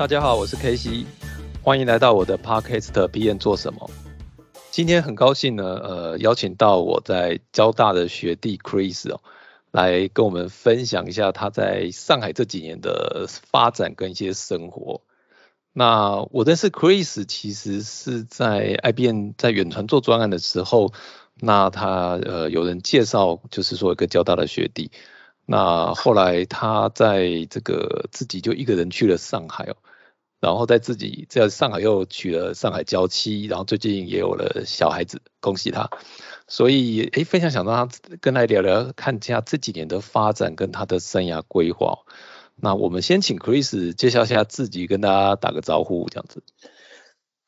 [0.00, 1.04] 大家好，我是 K C，
[1.62, 3.90] 欢迎来到我的 Podcast p n 做什么？
[4.70, 9.20] 今天很高兴呢，呃，邀请到我在交大的学弟 Chris 哦，
[9.70, 15.02] 来跟我们分享一下他在上海这几年的发展跟一些生活。
[15.74, 20.94] 那我认识 Chris 其实是在 IBM 在远传做专案的时候，
[21.34, 24.90] 那他呃有人介绍，就是说一个交大的学弟，
[25.44, 29.76] 那后来他在这个自己就一个人去了上海哦。
[30.40, 35.88] 然后在自己在上海又娶了上海娇妻，然后最近也有了小孩子，恭喜他。
[36.48, 41.98] 所以诶，非常想让他跟他聊聊，看一下这几年的发展跟他的生涯规划。
[42.56, 46.42] 那我们先请 Chris 介绍一下自己，跟大家打个招呼，这样子。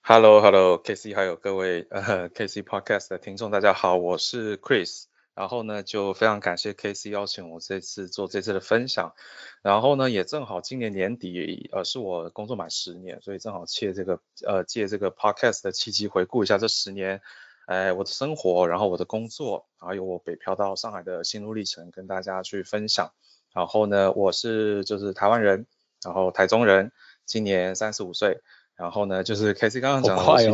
[0.02, 5.04] Hello，Hello，KC，还有各位呃 KC Podcast 的听众，大家好，我是 Chris。
[5.34, 9.14] 然后呢，就非常感谢 KC 邀请我这次做这次的分享。
[9.62, 17.22] 然后呢，也正好今年年底，呃，是我工作满十年，所以正好借这个呃借这个 podcast 的契机，回顾一下这十年，
[17.66, 23.12] 哎，我的生活，然后我的工作，还有我北漂到上海的心路历程，跟大家去分享。
[23.54, 25.66] 然后呢，我是就是台湾人，
[26.04, 26.92] 然后台中人，
[27.24, 28.40] 今年三十五岁。
[28.74, 30.52] 然后呢，就是 KC 刚刚讲的，其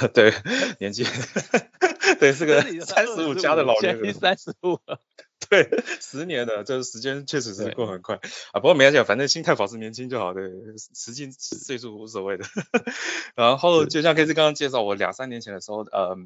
[0.00, 0.32] 实 对
[0.80, 1.04] 年纪。
[2.18, 4.78] 对，是个三十五加的老年人，三十五，
[5.48, 5.68] 对，
[6.00, 8.16] 十年的，就是时间确实是过很快
[8.52, 8.60] 啊。
[8.60, 10.50] 不过没关系，反正心态保持年轻就好，对，
[10.94, 12.44] 实际岁数无所谓的。
[13.36, 16.16] 然后就像 K C 刚刚介绍，我两三年前的时候，呃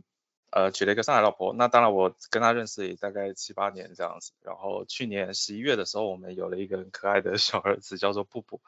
[0.50, 4.32] 呃娶了一个上海老婆，那当然我跟她认识也大概七八年这样子。
[4.42, 8.60] 然后去年十一月的时候，我们有了一个很可爱的小儿子，叫做布布。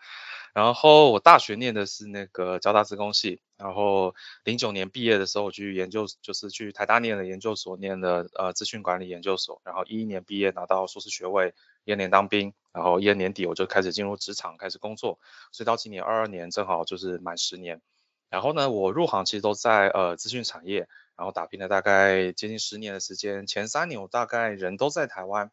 [0.54, 11.54] 然后我大学念的是那个交大资工系，然后零九年毕业的时候我去研究，就是去台大念的研究所，念的呃资讯管理研究所，然后一一年毕业拿到硕士学位，
[11.84, 15.19] 一二年当兵，然后一二年底我就开始进入职场开始工作，
[15.53, 17.81] 所以到今年二二年正好就是满十年。
[18.28, 25.50] 然后呢，我入行其实都在呃资讯产业，然后打拼了大概接近十年的时间，前三年我大概人都在台湾，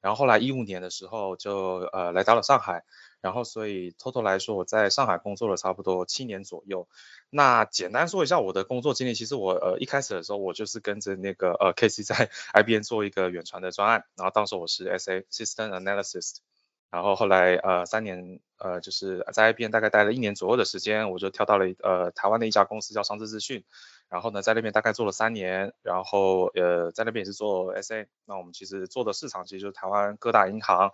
[0.00, 2.84] 然后后来一五年的时候就呃来到了上海。
[3.22, 6.88] 然后，所以 total 来说，我在上海工作了差不多七年左右。
[7.28, 16.36] 那简单说一下我的工作经历，其实我呃一开始的时候，我就是跟着那个呃 KC 在 IBM 做一个远传的专案，然后当时我是 SA System Analyst，
[16.90, 23.64] 然后后来呃三年呃就是在 IBM 大概待了一年左右的时间，我就跳到了呃台湾的一家公司叫商智资讯，
[24.10, 30.90] 然后呢在那边大概做了三年，然后呃在那边也是做 SA，那我们其实做的市场其实就是台湾各大银行。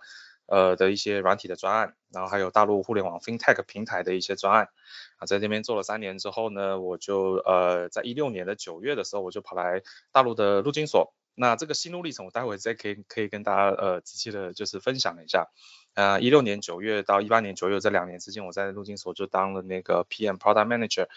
[0.49, 4.69] 呃的一些软体的专案，然后还有大陆互联网 FinTech 平台的一些专案，
[5.17, 9.81] 啊，在这边做了三年之后呢，我就呃在一六年的九月的时候，我就跑来
[10.13, 11.13] 大陆的陆金所。
[11.39, 15.47] 那这个心路历程，我待会再可以可以跟大家呃仔细的就是分享一下。
[15.93, 21.07] 呃，一六年九月到一八年九月这两年之间，我在陆金所就当了那个 PM Product Manager，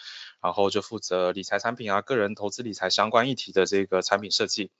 [0.41, 4.71] 然后就负责理财产品啊，个人投资理财相关议题的这个产品设计。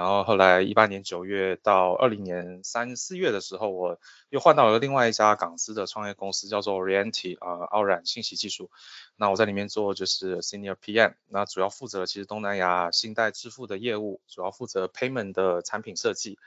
[0.00, 4.00] 然后后来一八年九月到二零年三四月的时候，我
[4.30, 8.70] 又换到了另外一家港资的创业公司，叫做 Orienti 啊，奥冉信息技术。
[9.16, 16.38] 那我在里面做就是 Senior PM，那主要负责其实东南亚信贷支付的业务，主要负责 Payment 的产品设计。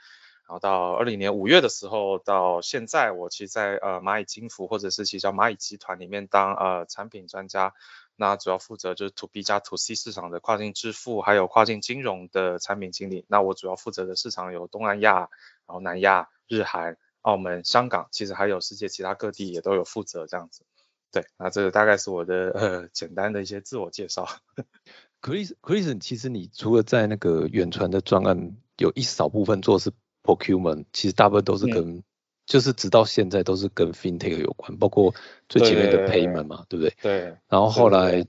[0.48, 7.72] 然后到二零年五月的时候，到现在我其实，在呃蚂蚁金服或者是其实叫蚂蚁集团里面当呃产品专家。
[8.16, 13.24] 那主要负责就是 to B 加 to C 市场的跨境支付，还有跨境金融的产品经理。
[13.28, 15.28] 那我主要负责的市场有东南亚，
[15.66, 20.64] 然后南亚、日韩、澳门、香港，其实还有世界其他各地也都有负责这样子。
[21.10, 24.28] 对，那这个大概是我的呃简单的一些自我介绍。
[25.22, 32.02] Chris，Chris，其实你除了在那个远传的专案有一少部分做是 procurement，其实大部分都是跟
[32.46, 35.14] 就是直到现在都是跟 FinTech 有关，包括
[35.48, 36.94] 最前面的 Payment 嘛，对不对？
[37.00, 37.20] 对。
[37.48, 38.24] 然后后来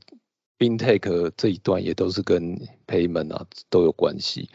[0.58, 2.58] FinTech 这一段也都是跟
[2.88, 4.50] Payment 啊都有关系。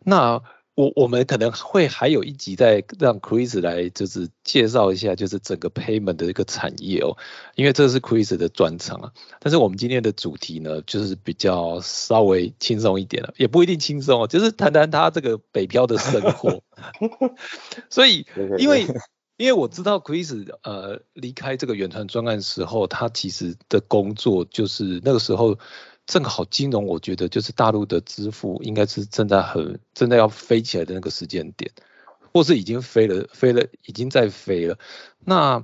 [0.00, 0.42] 那
[0.78, 7.16] 我我们可能会还有一集再让 Chris 来就是介绍一下就是整个 payment 的一个产业哦，
[7.56, 9.12] 因为这是 Chris 的专长啊。
[9.40, 16.62] 但是我们今天的主题呢，就是比较稍微轻松一点了，也不一定轻松哦，就是谈谈他这个北漂的生活。
[17.90, 18.24] 所以
[18.58, 18.86] 因为
[19.36, 25.58] 因为我知道 Chris 呃离开这个远传专案时候，他其实的工作就是那个时候。
[26.08, 31.70] 正好金融，我觉得就是大陆的支付应该是正在很正在要飞起来的那个时间点，
[32.32, 34.78] 或是已经飞了，飞了，已经在飞了。
[35.20, 35.62] 那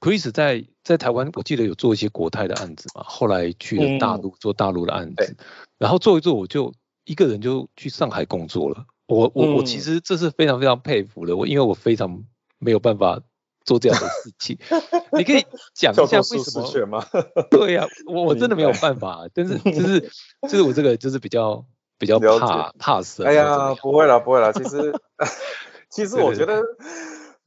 [0.00, 5.36] Chris 在在台湾，我记得有做一些国泰的案子嘛，后来去了大陆做大陆的案子，
[5.78, 6.74] 然后做一做，我就
[7.04, 8.86] 一个人就去上海工作了。
[9.06, 12.24] 我我我其实这是非常非常佩服的，我因为我非常
[12.58, 13.22] 没有办法。
[13.64, 14.58] 做这样的事情，
[15.12, 17.04] 你可以讲一下为什么？
[17.50, 20.00] 对呀，我我真的没有办法，但是就是
[20.42, 21.64] 就是我这个就是比较
[21.98, 23.24] 比较怕怕死。
[23.24, 24.92] 哎呀，不会了不会了，其实
[25.90, 26.62] 其实我觉得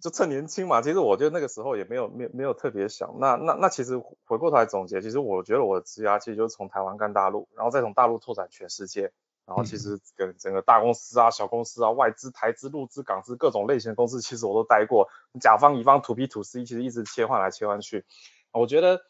[0.02, 3.16] 就趁年轻嘛，其实我觉得那个时候也没有没没有特别想。
[3.20, 9.12] 那那那其实回过头来总结，其实我觉得我的职涯其实就是从台湾干大陆，然后再从大陆拓展全世界。
[9.46, 15.10] 然后其实跟整个大公司啊、小公司啊、外资、台资、陆资、港资各种类型的公司，其实我都待过。
[15.42, 18.06] 甲方、乙方、土 B、土 C，其实一直切换来切换去。
[18.52, 19.02] 我觉得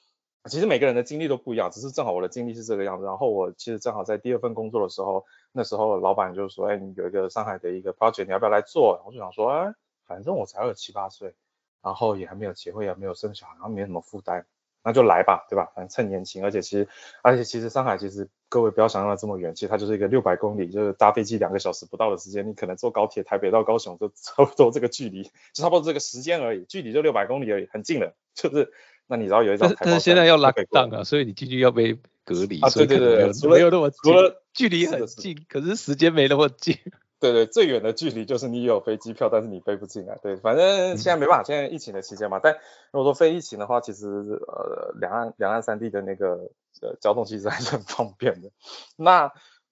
[0.50, 3.06] 其实每个人的经历都不一样，只是正好我的经历是这个样子。
[3.06, 9.74] 然后我其实正好在第二份工作的时候，那时候老板就说：“哎，你有一个上海的一个 project，你要不要来做？”我就想说：“哎，
[10.07, 11.36] 反正我才二十七八岁，
[11.83, 14.47] 然后也还没有结婚，也没有生小孩，然后没什么负担。”
[14.83, 15.71] 那就来吧，对吧？
[15.74, 16.88] 反正趁年轻，而且其实，
[17.21, 28.13] 而且其实上海其实各位不要想象的这么远，其实它就是一个六百公里，就是搭飞机两个小时不到的时间，你可能坐高铁台北到高雄就 差不多这个距离，就差不多这个时间而已，距离就六百公里而已，很近的。
[28.35, 28.71] 就是
[29.07, 36.77] 那你知道有一张，但是现在要拉档啊，所以你进去要被隔离啊，对对对，除了有那么除了距离很近，可是时间没那么近。
[37.24, 40.20] 对对，最远的距离就是你有飞机票，但是你飞不进来。
[40.22, 42.40] 对，反正现在没办法，现在疫情的期间嘛。
[42.44, 42.54] 但
[42.92, 48.52] 如果说非疫情的话，其实呃，两岸两岸三地的那个呃交通其实还是很方便的。
[48.98, 49.31] 那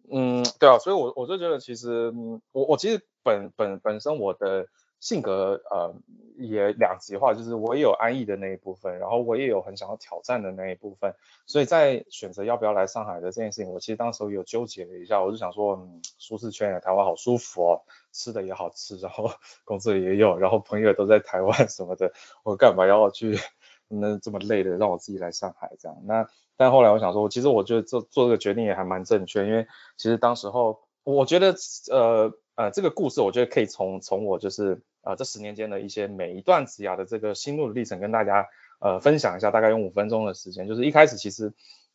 [0.09, 2.13] 嗯，对啊，所以我我就觉得其实
[2.53, 4.67] 我我其实本本本身我的。
[5.01, 5.93] 性格呃
[6.37, 11.13] 也两极化，就是我也有安逸的那一部分，然后我也有很想要挑战的那一部分，
[11.45, 17.81] 所以在选择要不要来上海的这件事情，我其实当时有纠结了一下，我就想说，嗯，舒适圈台湾好舒服哦，
[18.13, 19.29] 吃的也好吃，然后
[19.65, 22.13] 工作也有，然后朋友都在台湾什么的，
[22.43, 23.37] 我干嘛要去
[23.89, 25.97] 那这么累的让我自己来上海这样？
[26.05, 26.27] 那
[26.57, 29.65] 但后来我想说，其实我觉得做做这个决定也还蛮正确，因为
[29.97, 31.55] 其实当时候我觉得
[31.89, 34.81] 呃呃这个故事，我觉得可以从从我就是。
[35.03, 38.47] 啊，这十年间的一些每一段职涯的这个心路的历程，跟大家
[38.79, 40.67] 呃分享一下，大概用五分钟的时间。
[40.67, 41.53] 就是一开始其实，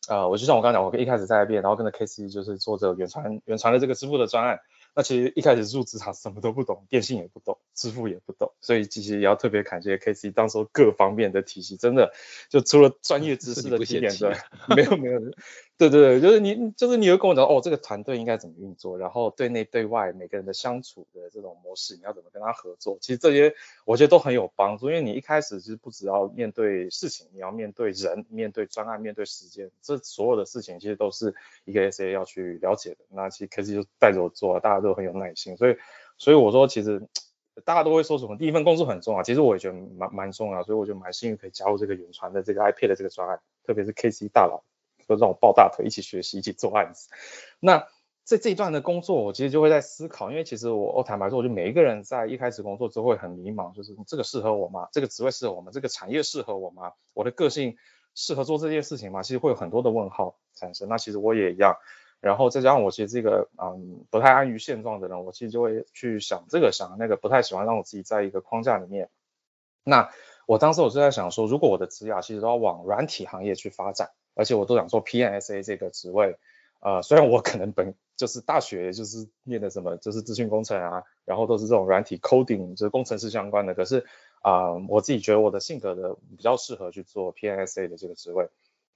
[0.08, 4.58] 呃，我就像我刚刚讲，我一开始在那边，然后跟着 K C 就是做这个远传远传的这个支付的专案。
[4.92, 12.12] 那其实一开始入职场什么都不懂，电信也不懂，支付也不懂，所以其实也要特别感谢 K C 当时各方面的体系，真的
[12.48, 14.36] 就除了专业知识的 提点之外，
[14.74, 15.20] 没有没有。
[15.78, 31.34] 对对对，就是你，就是你会跟我讲哦，这个团队应该怎么运作，然后对内对外每个人的相处的这种模式，你要怎么跟他合作，其实这些我觉得都很有帮助，因为你一开始其实不只要面对事情，你要面对人，面对专案，面对时间，这所有的事情其实都是
[31.66, 33.04] 一个 SA 要去了解的。
[33.10, 35.76] 那其实 K C 就带着我做，大家都很有耐心，所以
[36.16, 37.06] 所以我说其实
[37.64, 44.62] 大家都会说什么第一份工作很重要，其实我也觉得蛮蛮重要，所以我就蛮幸运可以加入这个远传的这个 IP 的这个专案，特别是 K C 大佬。
[45.08, 47.08] 就让我抱大腿一起学习，一起做案子。
[47.60, 47.86] 那
[48.24, 54.88] 在这一段的工作，我其实就会在思考，因为其实我我坦白说，我觉得每一个人在一开始工作之后会很迷茫，就是这个适合我吗？
[54.90, 55.70] 这个职位适合我吗？
[55.72, 56.92] 这个产业适合我吗？
[57.14, 57.76] 我的个性
[58.16, 59.22] 适合做这件事情吗？
[59.22, 60.88] 其实会有很多的问号产生。
[60.88, 61.76] 那其实我也一样。
[62.18, 69.08] 然后再加上我其实这个嗯不太安于现状的人，我其实就会去想这个想那个，不太喜欢让我自己在一个框架里面。
[69.84, 70.10] 那
[70.46, 74.10] 我当时我就在想说，如果我的职业其实都要往软体行业去发展。
[74.36, 76.36] 而且我都想做 PNSA 这个职位，
[76.80, 84.06] 呃，虽然我可能本就是大学就是念的什么就是资讯工程啊，然后都是这种软体 coding 就是工程师相关的，可是
[84.42, 88.48] 啊，我自己觉得我的性格的比较适合去做 PNSA 的这个职位，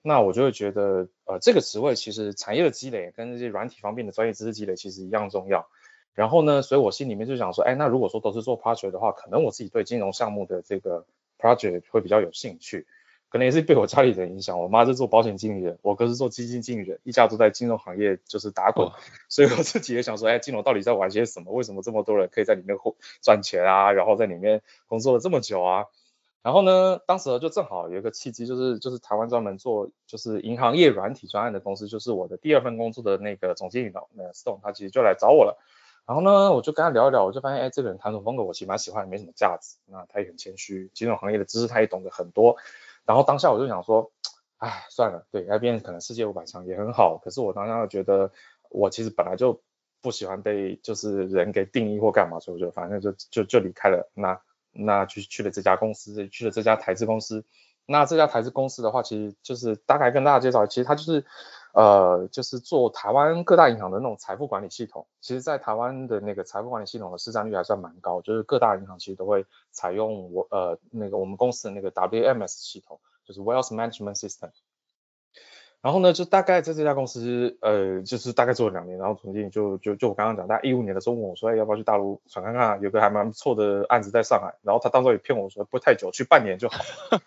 [0.03, 5.67] 那我就会觉得，呃，这个职位其实产业的积累跟这些软体方面的专业知识积累其实一样重要。
[6.13, 11.07] 然后呢，所以我心里面就想说，哎，那如果说都是做 project 的话，可能我自己对金融项目的这个
[11.39, 12.87] project 会比较有兴趣。
[13.31, 18.91] 可能也是被我家里人影响，我妈是做保险经理的，我哥是做基金经理的，一家都在金融行业就是打滚，
[19.29, 21.53] 所以我自己也想说，哎，金融到底在玩些什么？
[21.53, 22.77] 为什么这么多人可以在里面
[23.23, 23.93] 赚钱啊？
[23.93, 25.87] 然后在里面工作了这么久啊？
[26.43, 35.63] 然后呢，当时就正好有一个契机，就是就是台湾专门做就是银行业软体专案的公司，就是我的第二份工作的那个总经理呢，那 Stone 他其实就来找我了。
[36.07, 42.57] 然后呢，我就跟他聊一聊，我就发现，哎，这个人谈吐风格我其实蛮喜欢，没什么架子，那他也很谦虚，金融行业的知识他也懂得很多。
[43.05, 44.11] 然后当下我就想说，
[44.59, 48.31] 哎，算了，对，IBM 可能世界五百强也很好，可是我当下觉得，
[48.71, 49.63] 我其实本来就
[50.03, 54.11] 不喜欢被就是人给定义或干嘛，所以我就反正就就就离开了。
[54.15, 54.41] 那
[54.73, 57.45] 那去去了这家公司，去了这家台资公司。
[57.87, 61.27] 那这家台资公司的话，其实就是大概跟大家介绍，其实它就是，
[61.73, 65.07] 呃，就是做台湾各大银行的那种财富管理系统。
[65.21, 74.51] 其实，在台湾的那个财富管理系统的市占率还算蛮高，就是各大银行其实都会采用我呃那个我们公司的那个 WMS 系统，就是 Wealth Management System。
[75.83, 82.79] 然后呢，就大概在这家公司，呃，就是大概做了两年，然后总经理就就就我刚刚讲，大概一五年的时候问我说，哎，要不要去大陆闯看看？
[82.83, 84.55] 有个还蛮不错的案子在上海。
[84.63, 86.85] 然后他当时也骗我说，不太久，去半年就好。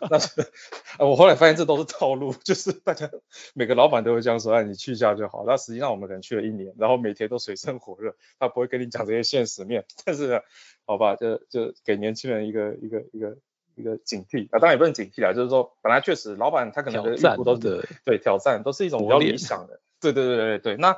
[0.08, 0.30] 但是，
[1.00, 3.10] 我后来发现这都是套路，就是大家
[3.56, 5.44] 每个老板都会这样说，哎，你去一下就好。
[5.48, 9.86] 那实际上我们可能去了一年，然后每天都水深火热，他不会跟你讲这些现实面。
[10.06, 10.42] 但是，呢，
[10.86, 13.36] 好吧，就就给年轻人一个一个一个。
[13.76, 20.78] 一个警惕啊，当然也不能警惕啦，就是说本来确实老板他可能的预估都是对挑战，都是一种比较理想的，对对对对对。
[20.78, 20.98] 那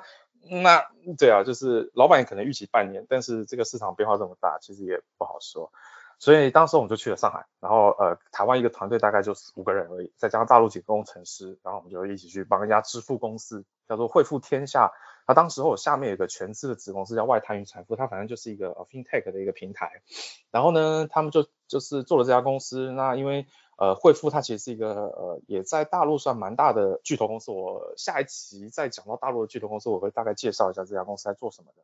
[0.61, 0.85] 那
[1.17, 5.71] 对啊，就是老板也可能预期半年，但是这个市场变化这么大，其实也不好说。
[6.17, 14.91] 所以当时我们就去了上海，然后呃台湾一个团队大概就五个人而已，再加上大陆几个工程师，然后我们就一起去帮一家支付公司叫做汇付天下。
[15.27, 20.03] 他当时我下面有个全资的子公司叫外滩云财富，它反正就是一个 fintech 的一个平台。
[20.51, 22.91] 然后呢，他们就就是做了这家公司。
[22.91, 27.51] 那因为呃汇富它其实是一个呃也在大陆算蛮大的巨头公司。
[27.51, 31.81] 我下一期再讲到大陆的巨头公司，我会大概介绍一下这家公司在做什么的。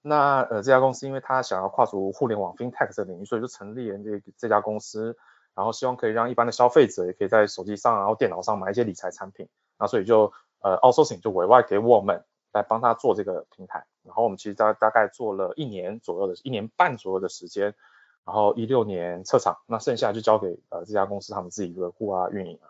[0.00, 5.16] 那呃这家公司因为它想要跨足互联网 fintech 这领域，所以就成立了这这家公司，
[5.54, 9.48] 然后希望可以让一般的消费者也可以在手机上然后电脑上买一些理财产品。
[9.78, 12.24] 那所以就呃 outsourcing 就委外给我们。
[12.52, 17.74] 来帮他做这个平台，然后我们其实大大概做了一年左右的，一年半左右的时间，
[18.24, 22.68] 然后一六年撤场，那剩下就交给呃这家公司他们自己维护啊运营啊，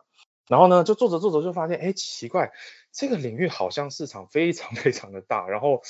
[0.48, 2.52] 然后呢就做着做着就发现，哎奇怪，
[2.92, 5.82] 这个领域好像市场非常非常的大，然后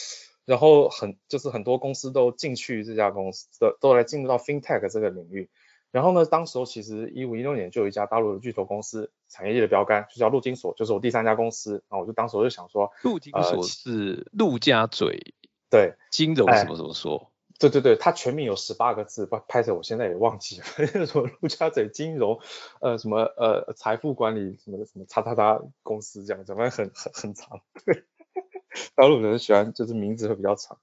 [0.44, 5.50] 然后很就是很多公司都进去这家公司都都来进入到 FinTech 这个领域。
[5.92, 11.84] 然后呢，当时候其实一五一六年就有一家大陆的巨头公司，产业界的标杆，就叫陆金所，就是我第三家公司。
[11.90, 15.34] 然后我就当时我就想说，陆金所是陆家嘴，
[15.68, 17.30] 对，金融什么什么说？
[17.58, 20.64] 对对对，它全名有十八个字，拍着我现在也忘记了，
[21.04, 22.40] 什么陆家嘴金融，
[22.80, 27.60] 呃，什么呃财富管理什么的什么叉叉叉公司这样，反正很很很长。
[27.84, 28.04] 对，
[28.96, 30.78] 大陆人喜欢就是名字会比较长，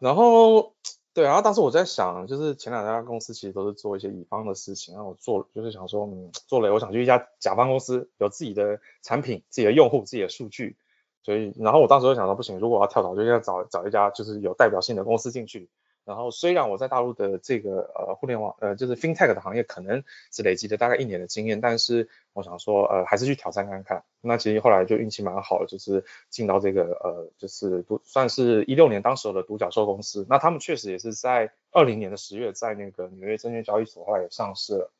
[0.00, 0.74] 然后。
[1.14, 10.76] 对，然后当时我在想，就是前两家公司其实都是做一些乙方的事情，然后我做就是想说，嗯，做了我想去一家甲方公司，有自己的产品、自己的用户、自己的数据，
[11.22, 15.70] 所以然后我当时就想说，不行，如果我要跳槽，就应该找找一家就是有代表性的公司进去。
[16.04, 24.04] 然后虽然我在大陆的这个呃互联网呃就是 FinTech 的行业可能只累积了大概一年的经验，但是我想说呃还是去挑战看看。
[24.20, 30.26] 那其实后来就运气蛮好的，就是进到这个呃就是独算是一六年当时的独角兽公司。
[30.28, 34.92] 那他们确实也是在二零年的十月在那个纽约证券交易所后来也上市了。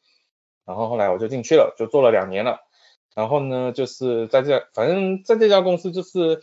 [0.64, 2.66] 然后后来我就进去了，就做了两年了。
[3.14, 6.40] 然后呢就是在这反正在这家公司就是。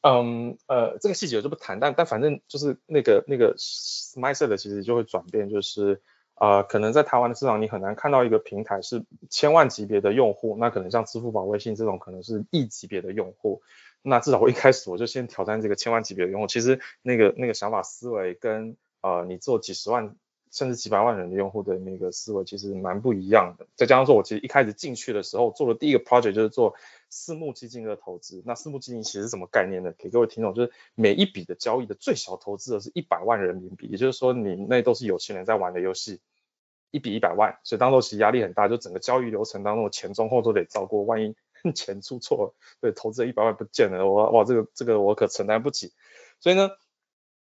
[0.00, 3.54] 嗯呃，这个细节我就不谈，但但反正就是那个那个
[4.16, 6.00] mindset 其实就会转变，就是
[6.34, 13.62] 啊，可能在台湾的市场你很难看到一个平台是千万级别的用户，那可能像支付宝、微信这种可能是亿级别的用户，
[14.02, 20.16] 那至少我一开始我就先挑战这个千万级别的用户，其实那个那个想法思维跟呃你做几十万。
[20.58, 23.64] 甚至几百万人的用户的那个思维其实蛮不一样的。
[23.76, 26.74] 再加上说，我其实一开始进去的时候做的第一个 project 就是做
[27.08, 28.42] 私募基金的投资。
[28.44, 29.92] 那私募基金其实是什么概念呢？
[29.96, 36.20] 给各位听众，就是每一笔的交易的最小投资额是一百万人民币，也就是说你那都是有钱人在玩的游戏，
[36.90, 41.36] 一笔一百万，所以当时其实压力很大，就整个交易流程当中前中后都得照顾，万一
[41.72, 45.92] 钱出错，对，投资一百万不见了，我哇这个这个我可承担不起。
[46.40, 46.70] 所以呢。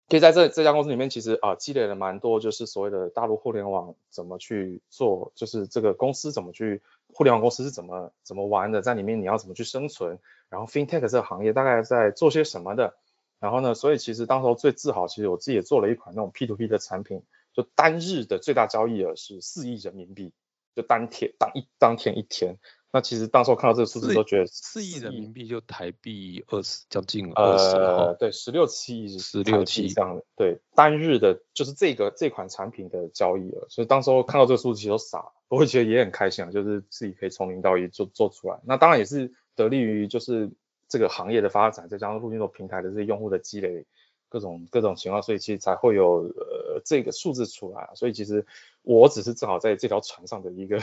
[0.09, 6.81] 可以在这这家公司里面，其实啊积累了蛮多，就是所谓的大陆互联网怎么去做，就是这个公司怎么去，
[7.13, 12.95] 互联网公司是怎么怎么玩的，在里面你要怎么去生存，然后 FinTech 这个行业大概在做些什么的，
[13.41, 17.23] 然后呢，所以其实当时候最自豪，其实我自己也做了一款那种 P2P 的产品，
[17.53, 20.33] 就单日的最大交易额是四亿人民币，
[20.77, 22.59] 就当天当一当天一天。
[22.93, 38.59] 那其实当时我看到这个数字都觉得四亿人民币就台币二十将近二十呃对十六七亿十六七这样的对单日的就是这个这款产品的交易额，所以当时候看到这个数字其实都傻了，我会觉得也很开心啊，就是自己可以从零到一做做出来。
[38.65, 40.51] 那当然也是得力于就是
[40.89, 43.85] 这个行业的发展，再加上陆金所平台的这些用户的积累，
[44.31, 46.56] 各种各种情况，所以其实才会有呃
[46.87, 47.91] 这个数字出来。
[47.95, 48.47] 所以其实
[48.83, 50.81] 我只是正好在这条船上的一个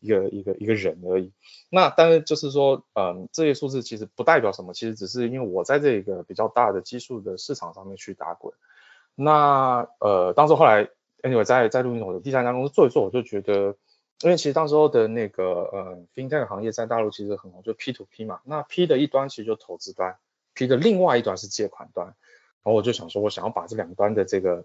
[0.00, 1.32] 一个一个一个人而已。
[1.70, 8.52] 那当然就是说，嗯，这些数字其实不代表什么，其实只是因为我在这个比较大的基数的市场上面去打滚。
[9.14, 10.90] 那呃，当时后来
[11.22, 13.76] ，anyway，在在录音棚的第三家公司做一做，我就觉得。
[14.22, 18.40] 因为其实当时候的那个呃，FinTech 行业在大陆其实很红，就 P to P 嘛。
[18.44, 20.16] 那 P 的一端其实就投资端
[20.54, 22.06] ，P 的另外一端是借款端。
[22.06, 22.14] 然
[22.62, 24.64] 后我就想说，我想要把这两端的这个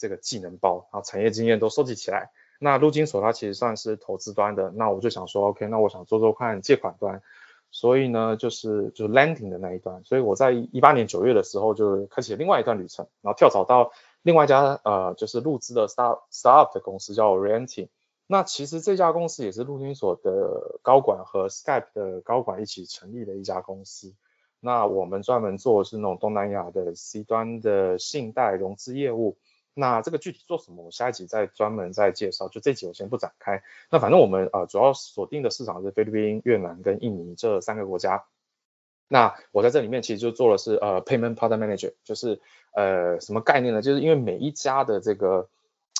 [0.00, 2.30] 这个技能包，然后产业经验都收集起来。
[2.58, 7.22] 那陆金所它其实算是投资端的，那我就想说，OK，那我想做做看借款端。
[7.70, 10.02] 所以呢，就是就是 Lending 的那一端。
[10.02, 13.92] 所以我在一八年九月的时候就开启了另外一段旅程，然后跳槽到
[14.22, 17.88] 另外一家呃，就是入资的 Start Startup 的公司叫 Orienting。
[18.26, 24.14] 那其实这家公司也是陆军所的高管和 Skype 的高管一起成立的一家公司。
[24.58, 29.38] 那我们专门做的是那种东南亚的 C 端的信贷融资业务。
[29.74, 32.48] 那这个具体做什么，我下一集再专门再介绍。
[32.48, 33.62] 就这集我先不展开。
[33.90, 38.24] 那反正我们呃主要锁定的市场是菲律宾、越南跟印尼这三个国家。
[39.08, 42.40] 那我在这里面其实就做的是呃 Payment Product Manager，就是
[42.72, 43.82] 呃什么概念呢？
[43.82, 45.48] 就是因为每一家的这个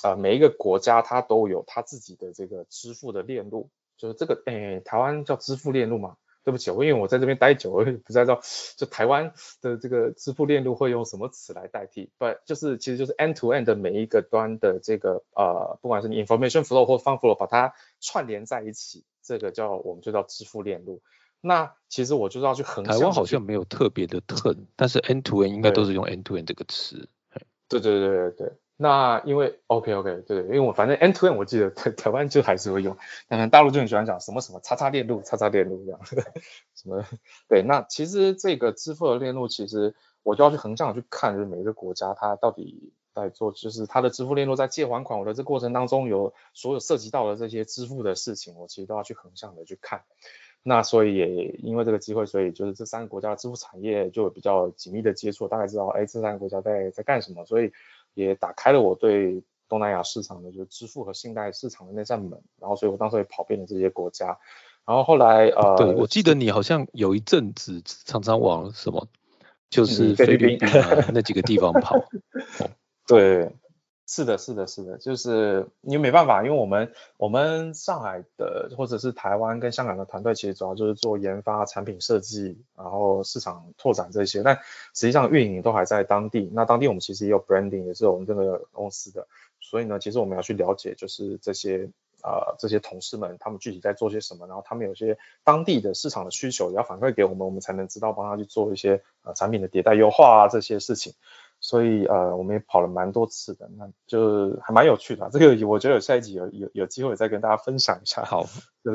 [0.02, 6.16] 呃，每一个国家它都有它自己的这个支付的链路，就是这个，诶，台湾叫支付链路嘛？
[6.42, 8.40] 对不起，我因为我在这边待久了，不知道
[8.76, 12.10] 就台湾的这个支付链路会用什么词来代替？
[12.18, 21.02] 不，就是其实就是 end to end 的每一个端的这个呃，不管是你 information flow 或 fund flow，把它串联在一起，这个叫我们就叫支付链路。
[21.42, 22.98] 那其实我就要去横向。
[22.98, 27.08] 台湾好像没有特别的 turn，但是 end to end 应该都是用 end to end 这个词。
[27.68, 28.52] 对对对对对。
[28.82, 32.96] 那因为 OK OK 对，因为我反正 N to N 我记得台台湾就还是会用，
[33.28, 36.00] 当然大陆就很喜欢讲什么什么叉叉链路叉叉链路这样，
[36.74, 37.04] 什么
[37.46, 50.04] 对，那其实这个支付的链路，其实我就要去横向去看，就是每一个国家它到底在做，就是它的支付链路在借还款我的这过程当中有所有涉及到的这些支付的事情，我其实都要去横向的去看。
[50.62, 57.70] 那所以也因为这个机会，所以就是这三个国家的支付产业就比较紧密的接触，大概知道哎这三个国家在在干什么，所以。
[58.14, 64.38] 也打开了我对东南亚市场的就是支付和信贷市场的那扇门，然后所以我当时也跑遍了这些国家，
[64.86, 69.06] 然后后来呃，对我记得你好像有一阵子常常往什么，
[69.70, 70.58] 就是菲律宾
[71.12, 71.96] 那几个地方跑，
[73.06, 73.54] 对。
[74.12, 84.56] 是的，是的，是的，就是因为没办法，因为我们我们上海的或者是台湾跟香港的团队，其实主要就是做研发、产品设计，然后市场拓展这些，但
[84.94, 86.50] 实际上运营都还在当地。
[86.52, 89.28] 那当地我们其实也有 branding，也是我们这个公司的，
[89.60, 91.88] 所以呢，其实我们要去了解，就是这些
[92.24, 101.14] 呃这些同事们他们具体在做些什么，然后他们有些当地的市场的需求也要反馈给我们，我们才能知道帮他去做一些呃产品的迭代优化啊这些事情。
[101.62, 105.28] 所以呃，我们也跑了蛮多次的，那就还蛮有趣的。
[105.30, 108.24] 这个我觉得有下一集有有有机会再跟大家分享一下。
[108.24, 108.46] 好，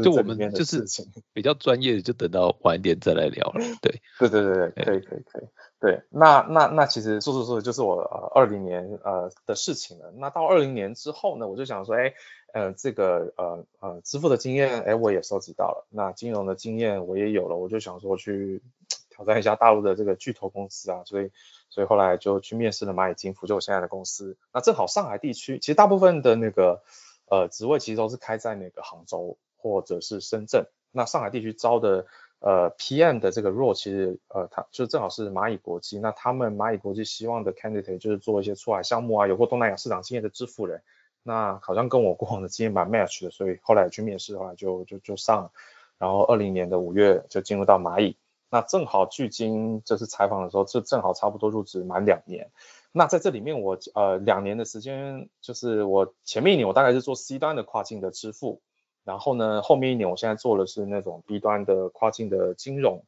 [0.04, 0.84] 就我们就是
[1.32, 3.64] 比较专业的，就等到晚一点再来聊了。
[3.84, 5.44] 对， 对对对对，可以可以可以。
[5.80, 10.12] 对，那那那其实说说说就是我呃二零年呃的事情了。
[10.18, 12.16] 那到二零年之后呢，我就想说，哎，
[12.52, 18.64] 呃这个呃呃支付的经验，哎我也收集到了，那金融的经验我也有了，我就想说去
[19.12, 21.30] 挑战一下大陆的这个巨头公司啊，所以。
[21.70, 24.38] 所以后来就去面试了蚂蚁金服，就我现在的公司。
[24.54, 26.84] 那正好上海地区，其实大部分的那个
[27.30, 30.66] 呃职位其实都是开在那个杭州或者是深圳。
[30.92, 32.06] 那上海地区招的
[32.40, 36.00] 呃 PM 的这个 role，其实呃他就正好是蚂蚁国际。
[36.00, 40.82] 那他们蚂蚁国际希望的 candidate 就是做一些出海项目啊，有过东南亚市场经验的支付人。
[41.24, 45.52] 那好像跟我过往的经验蛮 match 的，所以后来去面试，的话就就就上。
[45.98, 48.16] 然后二零年的五月就进入到蚂蚁。
[48.56, 52.52] 那正好距今就是采访的时候，就正好差不多入职满两年。
[52.94, 58.62] 那在这里面，我呃两年的时间，就是我前面一年我大概是做 C 端的跨境的支付，
[59.04, 63.04] 然后呢后面一年我现在做的是那种 B 端的跨境的金融。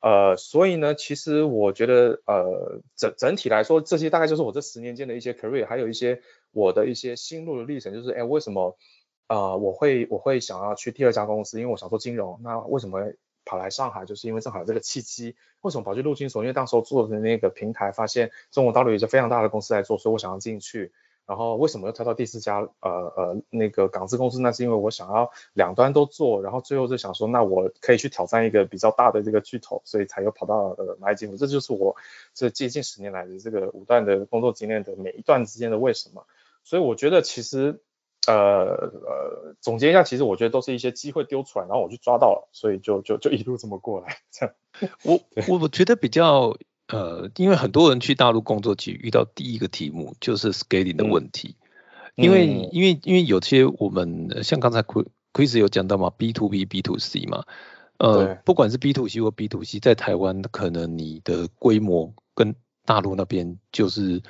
[0.00, 8.76] 呃，所以呢，其实我觉得呃整整体来说，这些大概就是我这十年间的一些 career，还有一些我的一些心路的历程，就是哎为什么
[9.28, 12.98] 呃我会我会想要去第二家公司，因为我想做金融，那为什么？
[13.44, 15.36] 跑来上海就是因为正好有这个契机。
[15.62, 16.42] 为什么跑去陆金所？
[16.42, 20.92] 因为当时候做的那个平台，发现中国大陆有一些非常大的公司在做，所以我想要进去。
[21.26, 24.40] 然后为什么又跳到第四家呃呃那个港资公司？
[24.40, 26.42] 那是因为我想要两端都做。
[26.42, 31.36] 然后最后就想说，那我可以去挑战一个比较大的这个巨头，所以才又跑到呃蚂蚁金服。
[31.36, 31.94] 这就是我
[32.32, 36.26] 这接近十年来的这个五段的工作经验的每一段之间的为什么。
[36.64, 37.82] 所以我觉得其实。
[38.26, 44.18] 呃呃，总结一下，其实我觉得都是一些机会丢出来，然后我去抓到了，所以就就就一路这么过来。
[44.30, 44.54] 这样，
[45.02, 46.56] 我我我觉得比较
[46.88, 51.56] 呃，因为很多人去大陆工作，其实遇到第一个题目就是 scaling 的问题，
[52.16, 57.44] 因为因为因为有些我们像刚才 Chris 有讲到嘛，B to B、B to C 嘛，
[57.98, 62.54] 呃，不管是 B to C 或 B to C，在台湾可能你的规模跟
[62.84, 64.20] 大陆那边就是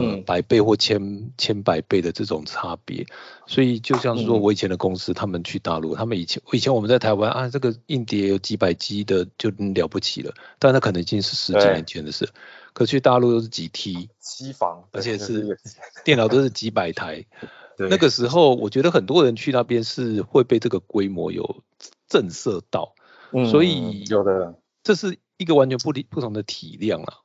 [0.00, 0.24] 嗯。
[0.24, 3.06] 百倍或千千百倍的这种差别，
[3.46, 12.28] 所以就像是说我以前的公司，他们去大陆，他们以前以前我们在台湾啊，这个硬碟有几百 G 的就了不起了，但那可能已经是十几年前的事，
[12.72, 15.58] 可去大陆都是几 T 机房，而且是
[16.04, 17.24] 电脑都是几百台。
[17.76, 21.62] 那个时候，我觉得很多人去那边是会被这个规模有
[22.08, 22.94] 震慑到，
[23.32, 24.54] 嗯所以有的。
[24.84, 27.23] 这是一个完全不不同的体量了。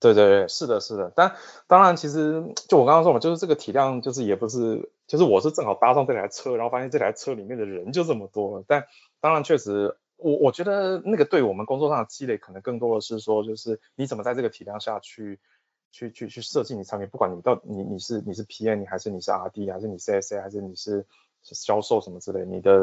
[0.00, 1.12] 对对对，是的，是的。
[1.14, 1.36] 但
[1.66, 8.64] 当然，其实就我刚刚说嘛，就是这个体量，就是也不是，就是我是正好搭上这台车，然后发现这台车里面的人就这么多了。
[8.66, 8.86] 但
[9.20, 15.38] 当然，确实，我我觉得那个对我们工作上的积累，可能更多的是说，就是你怎么在这个体量下去。
[15.92, 21.04] 去去去设计你产品，不管你到你你是你是 PM，你还是你是 RD，还是你 CSA，还是你是
[21.42, 22.78] 销售什么之类，你的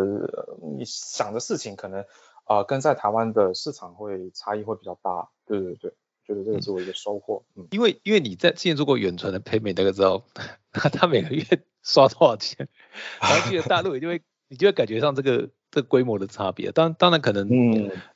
[0.61, 2.03] 你想的事情可能
[2.43, 5.29] 啊跟在台湾的市场会差异会比较大。
[5.45, 5.93] 对对对，
[6.27, 7.43] 觉得这个是我一个收获。
[7.55, 10.25] 嗯，因为因为你在之前做过远传的 Payment，大概知道
[10.71, 11.43] 他每个月
[11.81, 12.67] 刷多少钱，
[13.21, 15.49] 然后去了大陆，你就会你就会感觉上这个。
[15.69, 17.49] 这规模的差别，当当然可能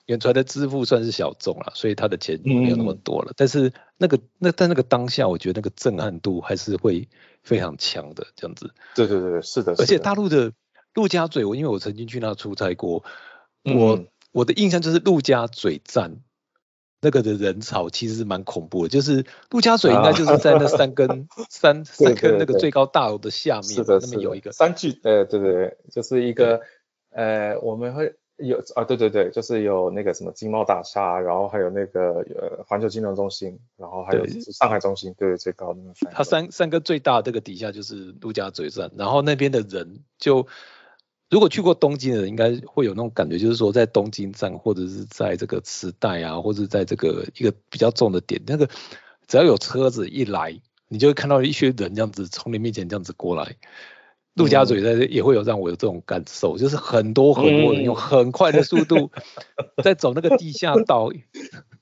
[0.05, 3.33] 远传的支付算是小众了，所以他的钱没有那么多了。
[3.35, 7.09] 但是那个那在那个当下，我觉得那个震撼度还是会
[7.43, 8.73] 非常强的，这样子。
[8.95, 9.73] 对对对，是的。
[9.73, 10.53] 而且大陆的
[10.93, 13.03] 陆家嘴，我因为我曾经去那出差过，
[13.65, 16.21] 我我的印象就是陆家嘴站
[17.01, 26.61] 那个的人潮其实是蛮恐怖的，就是陆家嘴应该就是在那三根三 三根那个最高大楼的下面，是的，那么有一个三巨，呃，对对对，就是一个。
[27.13, 40.47] 呃，我们会有啊，对对对，就是有那个什么金茂大厦，然后还有那个呃环球金融中心，然后还有上海中心，对最高的那它三三个最大这个底下就是陆家嘴站，然后那边的人就
[41.31, 48.69] 如果去过东京的人，应该会有那种感觉，就是说在东京站或者是在这个磁带啊，或者在这个一个比较重的点，那个
[49.27, 53.55] 只要有车子一来，你就会看到一些人这样子从你面前这样子过来。
[54.33, 59.11] 陆家嘴在也会有让我有这种感受，就是很多很多人用很快的速度
[59.83, 61.11] 在走那个地下道，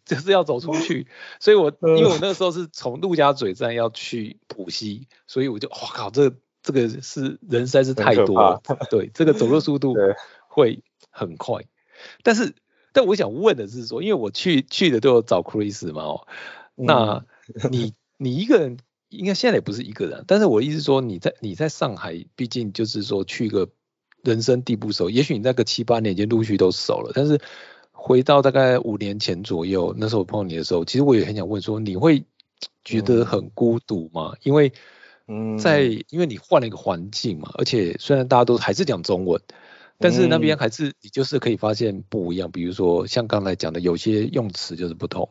[0.03, 1.07] 就是要走出去。
[1.39, 9.95] 所以我因为我那个时候是从陆家嘴站要去浦西，所以我就哇靠，这这个是人实在是太多，对，这个走路速度
[10.47, 11.63] 会很快。
[12.23, 12.53] 但是
[12.93, 16.27] 但我想问的是说，因为我去去的都有找 Chris 嘛，哦，
[16.75, 17.25] 那
[17.69, 18.77] 你 你一个人。
[19.11, 23.67] 应该现在也不是一个人，但是我意思说，你在你在上海，毕竟就是说去一个
[24.21, 27.41] 人生地不熟，也许你那个七八年已经陆续都熟了，但是
[27.91, 32.23] 回到大概五年前左右，那时候我碰到你的时候，其实我也很想问说，你会
[32.83, 34.35] 觉得很孤独吗？
[34.43, 34.71] 因为
[35.57, 39.41] 在因为你换了一个环境嘛，而且虽然大家都还是讲中文，
[39.97, 45.29] 但是那边还是你就是可以发现不一样，比如说像刚才讲的，有些用词就是不同，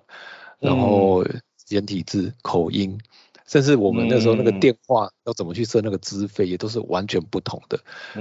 [0.61, 1.25] 然后
[1.57, 2.99] 简体字、口音。
[3.47, 7.81] 甚至我们那时候那个电话要怎么去设那个资费，也都是完全不同的。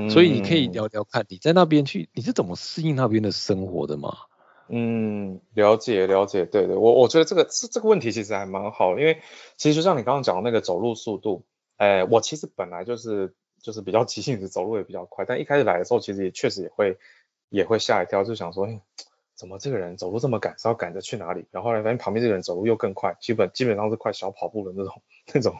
[0.09, 4.15] 所以你可以聊聊看，你在那边去，你是怎么适应那边的生活的吗？
[4.69, 9.19] 嗯，了解了解，对对，我我觉得这个这这个问题其实还蛮好，因为
[9.57, 11.43] 其实就像你刚刚讲的那个走路速度，
[11.77, 16.97] 哎，我其实本来就是就是比较急性子，走路也比较快，但一开始来的时候，其实也确实也会
[17.49, 18.67] 也会吓一跳，就想说。
[19.37, 20.57] 怎么这个人走路这么赶？
[20.57, 21.45] 是要赶着去哪里？
[21.51, 25.55] 然后来发现旁边这个人走路又更快，基本基本上是快小跑步的那种 那种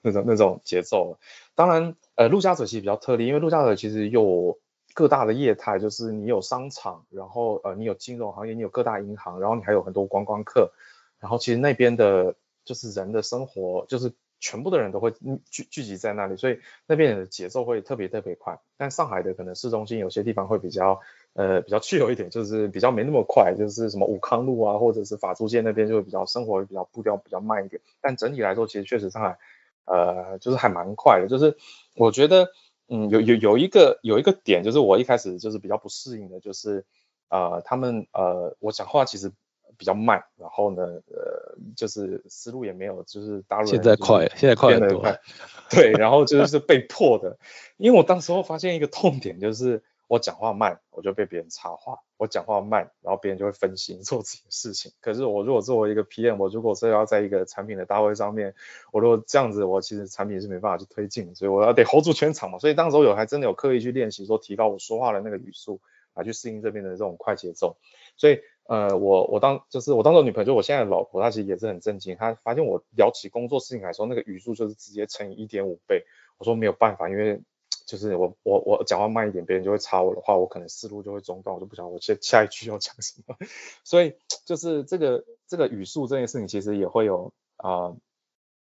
[0.00, 1.18] 那种那种节奏。
[1.54, 4.58] 当然，呃，陆家嘴其实比较特例，因为陆家嘴其实有
[4.94, 10.72] 各大的业态，就是你有商场，然后呃你有金融行业，你有各大银行，然后你还有很多观光客，
[11.18, 12.34] 然后其实那边的
[12.64, 15.10] 就是人的生活，就是全部的人都会
[15.50, 18.60] 聚聚集在那里，所以那边的节奏会特别特别快。
[18.76, 21.00] 但上海的可能市中心有些地方会比较。
[21.34, 27.80] 呃，比较 自由一点，就是比较没那么快，就是什么武康路啊，或者是法租界那边就会比较生活比较步调比较慢一点。
[28.02, 29.38] 但整体来说，其实确实上海，
[29.86, 31.28] 呃，就是还蛮快的。
[31.28, 31.56] 就是
[31.96, 32.48] 我觉得，
[32.88, 36.84] 嗯，有有有一个有一个点，就是我一开始就是比较不适应的，就是
[37.30, 39.32] 呃，他们呃，我讲话其实
[39.82, 45.02] 比较慢，然后呢，呃，就是思路也没有，就是大陆现在快，现在快很多，
[45.68, 47.36] 对，然后就是被迫的，
[47.78, 49.82] 因为我当时候发现一个痛点就是。
[50.08, 54.92] 我讲话慢，我就被别人插话；我讲话慢，然后别人就会分心做自己的事情。
[55.00, 58.54] 可是我如果作为一个 PM，我如果是要在一个产品的大会上面，
[58.92, 62.58] 我如果这样子，我其实产品是没办法去推进，所以我要得 hold 住全场嘛。
[62.58, 65.80] 所以当时候有还真的有刻意去练习，说提高我说话的那个语速，
[66.14, 67.76] 来去适应这边的这种快节奏。
[68.16, 76.04] 所以呃，我我当就是我当做女朋友，就我现在的老婆，她其实也是很震惊，她发现我聊起工作事情来说，那个语速就是直接乘以一点五倍。
[76.38, 77.40] 我说没有办法，因为
[77.86, 83.36] 就是我我我讲话慢一点，别人就会插我的话，我可能思路就会中断，我就不晓得我下下一句要讲什么。
[83.84, 87.94] 所以就是这个这个语速这件事情，其实也会有啊，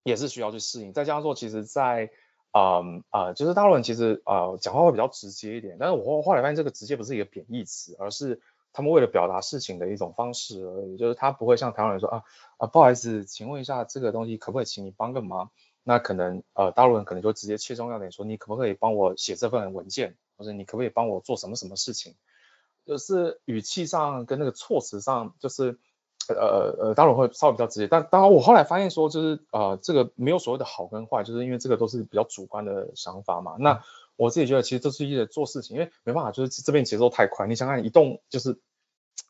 [0.03, 0.93] 也是需要去适应。
[0.93, 2.11] 再加上说，其实，在
[2.51, 2.81] 啊
[3.11, 8.41] 啊，就是大陆人其实啊讲话会比较直接一点，但是我后来发现这个直接不是一个贬义词，而是
[8.73, 10.97] 他们为了表达事情的一种方式而已。
[10.97, 12.23] 就是他不会像台湾人说啊
[12.57, 15.51] 啊，不好意思，请问一下这个东西可不可以请你帮个忙？
[15.83, 22.15] 那可能呃大陆人可能就直接切中要点说，你可不可以帮我写这份文件，或者你可不可以帮我做什么什么事情？
[22.87, 25.79] 就是语气上跟那个措辞上，就是
[26.35, 27.89] 呃呃当然会稍微比较直接。
[27.89, 33.57] 但当然我后来发现说，就是呃这个没有所谓的好跟坏，就是因为这个都是比较主观的想法嘛。
[33.59, 33.83] 那
[34.17, 37.47] 我自己觉得其实这是一个做事情，因为没办法，就是这边节奏太快。
[37.47, 38.59] 你想看一栋就是。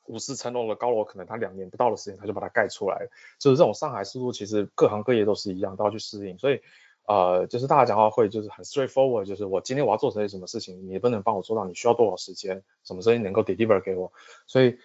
[0.07, 3.09] 五十层楼的高楼，可能它两年不到的时间，它就把它盖出来。
[3.41, 6.39] 就是这种上海速度，其实各行各业都是一样，都要去适应。
[6.39, 6.61] 所以，
[7.09, 14.13] 呃，就是大家讲话会就是很 straightforward，就是我今天我要做成些什么事情，你不能帮我做到，你需要多少时间，什么时间能够 deliver 给我。
[14.47, 14.79] 所以，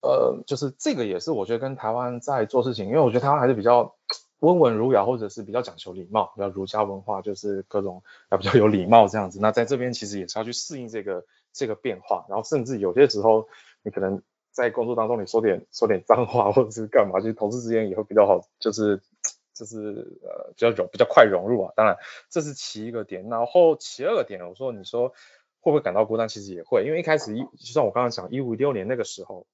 [0.00, 3.94] 呃，就是这个也是我觉得跟台湾在做事情，因为我觉得台湾还是比较
[4.40, 9.38] 温文儒雅，或者是比较讲求礼貌，比较儒家文化，就是各种要比较有礼貌这样子。
[9.40, 13.48] 那在这边其实也是要去适应这个这个变化，然后甚至有些时候
[13.82, 14.22] 你可能。
[14.50, 19.00] 在工作当中，你说点说点脏话或者是干嘛，就是同事之间也会比较好，就是
[19.54, 21.72] 就是呃比较融比较快融入啊。
[21.76, 21.96] 当然
[22.28, 25.10] 这是其一个点，然后其二个点，我说你说
[25.60, 26.26] 会不会感到孤单？
[26.26, 29.46] 其实也会，因为一开始一就像我刚刚讲一五一六年那个时候，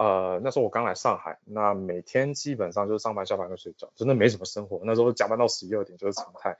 [0.00, 4.80] 呃那时候我刚来上海，那每天基本上就是上班下班跟睡觉，真的没什么生活。
[4.84, 6.56] 那时候加班到十一二点就是常态，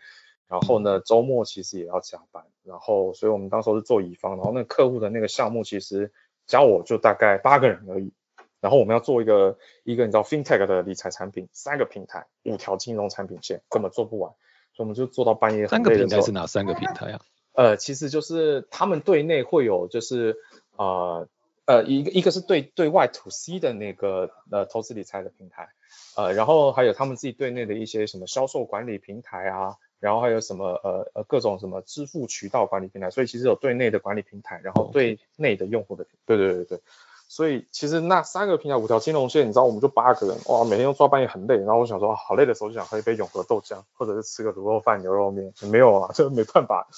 [0.46, 6.12] 然后呢周末其实也要加班，然后所以我们当时是做乙方，然后那客户的那个项目其实。
[6.46, 8.12] 加我就大概八个人而已，
[8.60, 14.32] 然后我们要做一个一个你知道 FinTech 的理财产品，三个平台，五条金融产品线，根本做不完，
[14.72, 15.68] 所以我们就做到半夜。
[15.68, 17.20] 三个平台是哪三个平台啊？
[17.52, 20.38] 呃，其实就是他们对内会有就是
[20.74, 21.28] 呃
[21.70, 25.68] 呃一个一个是对对外 To C 的那个呃投资理财的平台，
[26.16, 29.76] 呃，然后还有他们自己对内的一些什么销售管理平台啊。
[30.00, 36.80] 然后还有什么呃呃各种什么支付渠道管理平台，所以其实有对内的管理平台，然后对内的用户的，对对对对，
[37.28, 46.88] 所以其实那三个平台五条金融线，你知道我们就八个人，哇，每天用抓半夜很累，然后我想说好累的时候就想喝一杯永和豆浆，或者是吃个卤肉饭牛肉面，没有啊，这 没办法，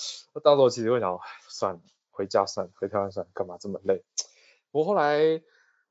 [0.45, 1.81] 到时候其实会想算了，
[2.13, 4.05] 回家算了，回台湾算了，干嘛这么累？
[4.73, 5.41] 我后来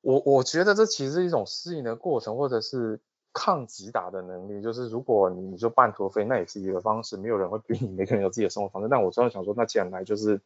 [0.01, 2.99] 我我觉得这其实是一种适应的过程，或者是。
[3.33, 7.15] 抗击打的能力，就是如果你就半途废，那也是一个方式。
[7.15, 8.89] 没有人会逼你，每个人有自己的生活方式。
[8.89, 10.41] 但我真的想说，那既然来就是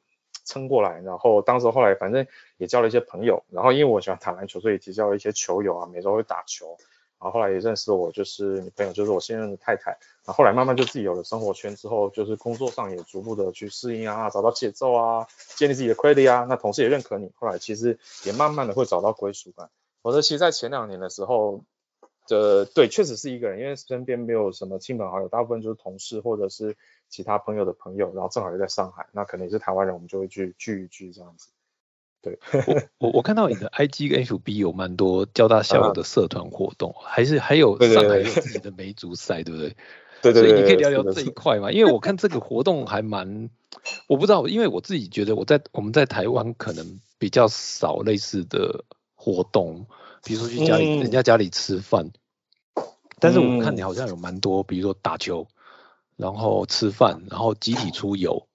[0.45, 1.01] 撑过来。
[1.01, 6.77] 然后当时后来反正也交了一些朋友，然后因为我喜欢打篮球，所以结交了一些球友啊，每周会打球。
[7.19, 9.91] 然后后来也认识了我就是女朋友，就是我现任的太太。
[9.91, 16.45] 然后后来慢慢就自己有了生活圈之后，就是工作上也逐步的去适应啊，找到节奏啊，建立自己的 credit 啊。
[16.49, 19.69] 那同事也认可你，后来其实也慢慢的会找到归属感。
[20.01, 21.63] 我说其实，在前两年的时候。
[22.27, 26.75] 这对，确实是一个人，因为身边没有什么亲朋好友，大部分就是同事或者是
[27.07, 31.49] 其他朋友的朋友，然后正好又在上海，那可能也是台湾人，我们就会去聚一聚这样子。
[32.25, 39.75] 对，我我看到你的 IG 跟 FB 有蛮多交大校友的社团活动，还是还有上海有自己的梅竹赛，对不对？
[40.23, 40.41] 对对。
[40.41, 41.71] 所以你可以聊聊这一块吗？
[41.71, 43.51] 因为我看这个活动还蛮，
[44.07, 49.85] 我不知道，因为我自己觉得我在我们在台湾可能比较少类似的活动。
[50.23, 52.09] 比如说去家里人家家里吃饭，
[53.19, 55.47] 但是我看你好像有蛮多，比如说打球，
[56.15, 58.47] 然后吃饭，然后集体出游。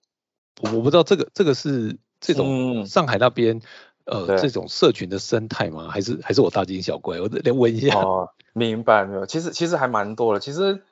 [0.59, 3.61] 我我不知道这个这个是这种上海那边
[4.05, 5.89] 呃这种社群的生态吗？
[5.89, 7.19] 还是还是我大惊小怪？
[7.19, 7.99] 我来问一下。
[7.99, 9.25] 哦，明白没有？
[9.25, 10.39] 其实其实还蛮多的。
[10.39, 10.83] 其实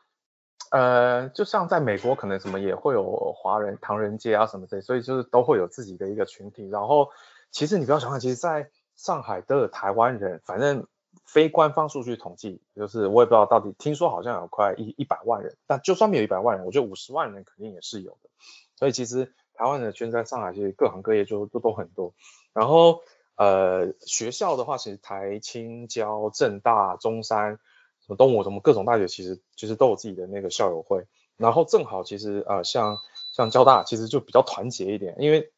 [0.72, 6.68] 呃，就像在美国可能什么也会有华人唐人街啊什么的，所以就是都会有自己的一个群体。
[6.68, 7.10] 然后
[7.52, 10.86] 其实你不要想看，其实，在上海的台湾人，反正
[11.26, 18.30] 非官方数据统计，就是我也不知道到底，听说好像有快一一百万人，但就算没有一百万人，我觉得五十万人肯定也是有的。
[18.76, 22.13] 所以其实台湾的圈在上海，其实各行各业就都都很多。
[22.54, 23.02] 然后
[23.36, 27.60] 呃学校的话，其实台青交、政大、中山、
[28.00, 31.06] 什么东吴什么各种大学，其实其实都有自己的那个校友会。
[31.36, 33.00] 然后正好其实呃像
[33.34, 35.52] 像交大，其实就比较团结一点，因为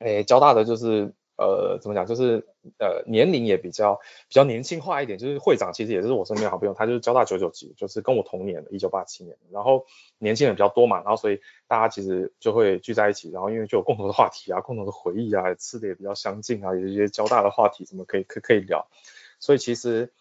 [0.00, 1.14] 诶交大的就是。
[1.36, 2.06] 呃，怎么讲？
[2.06, 2.46] 就是
[2.78, 3.96] 呃，年龄也比较
[4.28, 5.18] 比较年轻化一点。
[5.18, 9.36] 就是会长其实也是我身边好朋友，他就是交大九九级，就是跟我同年的，一九八七年。
[9.50, 9.84] 然后
[10.18, 18.86] 年轻人比较多嘛，然后所以大家其实就会聚在一起，然后因为就有共同的话题啊，共同的回忆啊，吃的也比较相近啊，有一些交大的话题，怎么可以可可以聊。
[19.38, 20.12] 所以其实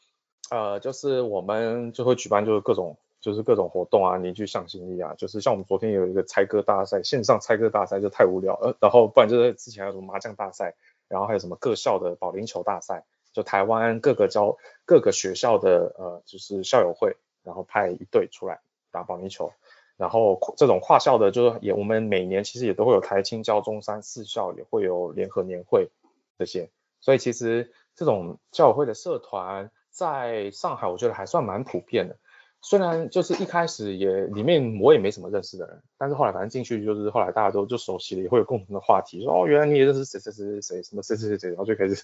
[0.49, 10.75] 呃就是我们就会举办就是各种就是各种活动啊，凝聚向心力啊，就是像我们昨天有一个猜歌大赛，线上猜歌大赛就太无聊了，然后不然就是之前还有什么麻将大赛，
[11.08, 18.60] 然后还有什么各校的保龄球大赛，就台湾各个教各个学校的呃就是校友会，然后派一队出来
[18.91, 19.52] 打保龄球。
[19.98, 25.89] 然后这种跨校的，就是也我们每年其实也都会有台青教中山四校也会有联合年会
[26.38, 32.18] 这些，所以其实这种教会的社团在上海我觉得还算蛮普遍的。
[32.67, 41.95] 虽然就是一开始也里面我也没什么认识的人，但是后来反正进去就是后来大家都就熟悉了，也会有共同的话题，说哦原来你也认识谁谁谁谁什么谁谁谁谁，然后就开始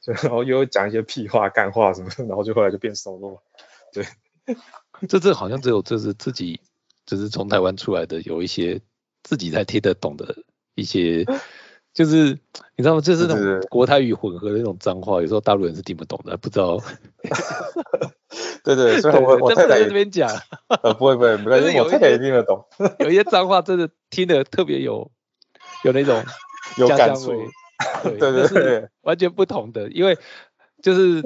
[0.00, 3.42] 就然后又讲一些屁话干话什么，然后就后来就变熟了。
[3.92, 4.06] 对，
[5.06, 6.58] 这这好像只有这是自己。
[7.04, 8.80] 就是从台湾出来的，有一些
[9.22, 10.34] 自己才听得懂的
[10.74, 11.24] 一些，
[11.94, 12.36] 就是
[12.74, 13.00] 你知道吗？
[13.00, 16.82] 就是那种国台语混合的那种脏话，有时候大陆人是听不懂的，不知道。
[18.66, 20.28] 对对， 所以我我太太这边讲，
[20.82, 22.62] 呃，不会不会，没关系，我太太也听得懂。
[23.00, 25.10] 有一些脏话真的听得特别有
[25.84, 26.22] 有那种
[26.76, 27.32] 有感触，
[28.02, 30.18] 对对对，完全不同的，因为。
[30.82, 31.22] 就是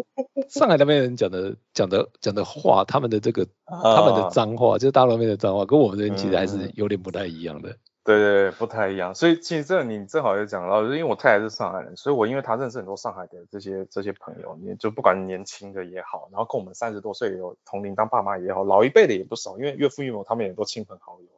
[0.48, 7.76] 上海那边人讲的讲的讲的话，他们的这个他们的脏话，就是大陆那边的脏话，跟我们这边其实还是有点不太一样的。
[8.04, 9.14] 对对对，不太一样。
[9.14, 21.28] 所以其实这你正好也讲到，就因为我太太是上海人，所以我因为她认识很多上海的这些这些朋友，你就不管年轻的也好，然后跟我们三十多岁有同龄当爸妈也好，老一辈的也不少，因为岳父岳母他们也都亲朋好友。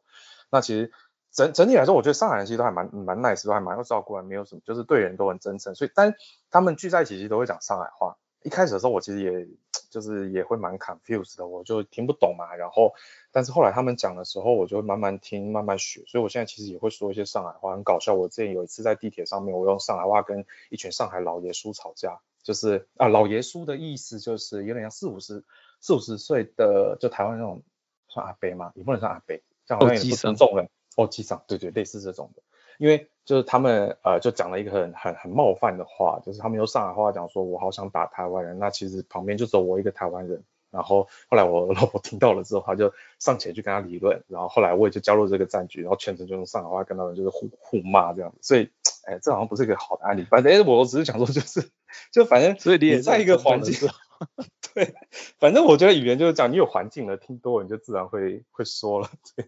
[0.50, 0.92] 那其实。
[1.34, 5.74] 整整体来说，我觉得上海人其实都还蛮蛮 nice，都还蛮会照顾，没有什么，就是对人都很真诚。
[5.74, 6.14] 所以，但
[6.50, 8.18] 他们聚在一起其实都会讲上海话。
[8.44, 9.48] 一开始的时候，我其实也
[9.90, 12.54] 就是也会蛮 confused 的，我就听不懂嘛。
[12.54, 12.94] 然后，
[13.30, 16.02] 但是后来他们讲的时候，我就会慢慢听，慢慢学。
[16.06, 18.14] 所以我现在其实也会说一些上海话，很搞笑。
[18.14, 25.44] 我之前有一次在地铁上面，我用上海话跟一群上海老爷叔吵架，就是啊，老爷叔的意思就是有点像四五十
[25.80, 27.62] 四五十岁的，就台湾那种
[28.08, 30.68] 算阿伯嘛，也不能算阿伯，这样好像也不尊重人。
[30.94, 32.42] 哦，机长，对对，类似这种的，
[32.78, 48.70] 因为就是他们呃，就讲了一个很很很冒犯的话，就是他们用上海话讲说，我好想打台湾人，那其实旁边就只有我一个台湾人，然后后来我老婆听到了之后，她就上前去跟他理论，然后后来我也就加入这个战局，然后全程就用上海话跟他们就是互互骂这样子，所以
[49.04, 51.70] 哎，这好像不是一个好的案例，反正哎，我只是想说就是
[52.12, 53.88] 就反正所以你也在一个环境，
[54.74, 54.94] 对，
[55.38, 59.46] 反正我觉得语言就是讲，你有环境了，听多了你就自然会会说了，对。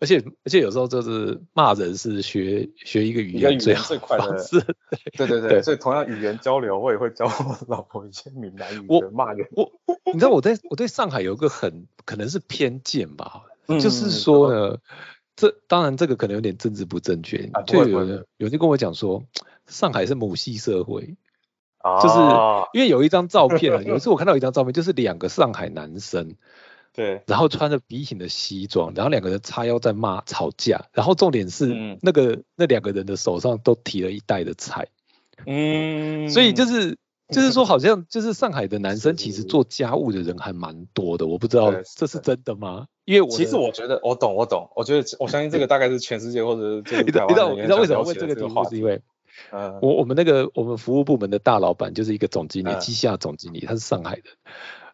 [0.00, 4.60] 而且而且有时候就是骂人是学学一个语言最最快的，是，
[5.16, 9.48] 对对对，所以同样语言交流，我也会教我老婆一些闽南语的骂人。
[9.50, 9.72] 我
[10.04, 14.78] 你知道我在我对上海有个很可能是偏见吧，就是说呢，
[15.34, 19.24] 这当然这个可能有点政治不正确，就有人有人跟我讲说，
[19.66, 21.16] 上海是母系社会，
[22.02, 22.14] 就是
[22.72, 26.36] 因为有一张照片啊，有一次我看到一张照片，就是两个上海男生。
[26.98, 34.88] 对，然后穿着笔挺的西装，然后两个人叉腰在骂吵架，然后重点是那个那两个人的手上都提了一袋的菜，
[35.46, 42.88] 嗯，所以就是就是说 好像就是上海的男生其实做家务的人还蛮多的，我不知道这是真的吗？
[43.04, 49.00] 因为我其实我觉得我懂我懂，我觉得我相信这个大概是全世界或者你知道你知道为什么问这个题目是因为，
[49.52, 54.22] 嗯，我我们那个我们服务部门的大老板就是一个总经理，机下总经理，他是上海的，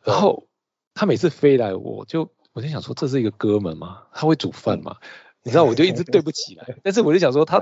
[0.05, 0.47] 然后。
[0.95, 4.03] 他每次飞来，我就我就想说，这是一个哥们吗？
[4.13, 4.97] 他会煮饭吗？
[5.43, 6.65] 你知道，我就一直对不起来。
[6.83, 7.61] 但是我就想说，他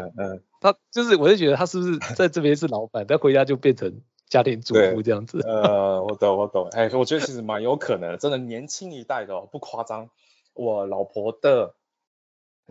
[0.61, 5.41] 他就是，我就觉得他是不是在这边是老板，但回家就变成家庭主妇这样子？
[5.45, 6.69] 呃，我懂我懂。
[6.73, 10.11] 哎，我觉得其实蛮有可能，真的年轻一代的哦不夸张。
[10.55, 11.75] 我老婆的。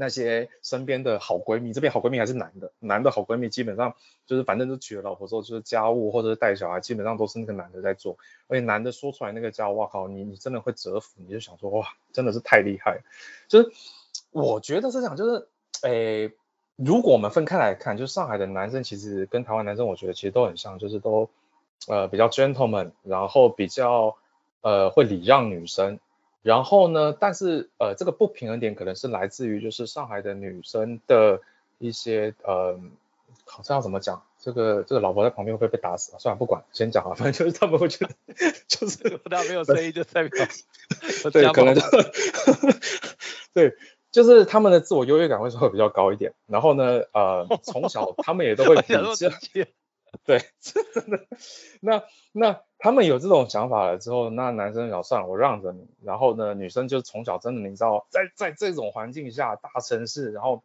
[0.02, 3.94] 那些身边的好闺蜜，这边好闺蜜还是男的，男的好闺蜜基本上
[4.26, 8.18] 就是反正都娶了老婆之后，就是家务或者是带小孩，基本上都是那个男的在做。
[8.48, 13.02] 而且男的说出来那个家，哇靠，你你真的会折服，你就想说哇，真的是太厉害。
[13.48, 13.72] 就是
[14.32, 15.48] 我觉得是这样，就是
[15.84, 16.32] 诶，
[16.78, 21.30] 如果我们分开来看，就是上海的男生其实跟台湾男生，我觉得其实都很像，就是都
[21.88, 24.16] 呃比较 gentleman，然后比较
[24.62, 26.00] 呃会礼让女生。
[26.44, 27.16] 然后呢？
[27.20, 31.42] 但是呃，这个不平衡点可能是来自于就是上海的女生的
[31.78, 32.80] 一些呃，
[33.46, 34.24] 好像要怎么讲？
[34.40, 36.18] 这个这个老婆在旁边会不会被打死啊？
[36.18, 37.14] 算了，不管，先讲啊。
[37.14, 38.14] 反正就是他们会觉得，
[38.68, 40.48] 就是他没有声音就代表
[41.32, 41.76] 对，可能
[43.54, 43.76] 对，
[44.12, 46.34] 就是他们的自我优越感会稍微比较高一点。
[46.48, 49.04] 然后呢，呃，从小他们也都会比较。
[50.26, 51.26] 对，真的。
[51.80, 55.88] 那那他们有这种想法了之后，那男生要算了，我让着你。
[56.02, 60.64] 然后呢，女生就从小真的，你知道，在在这种环境下，大城市，然后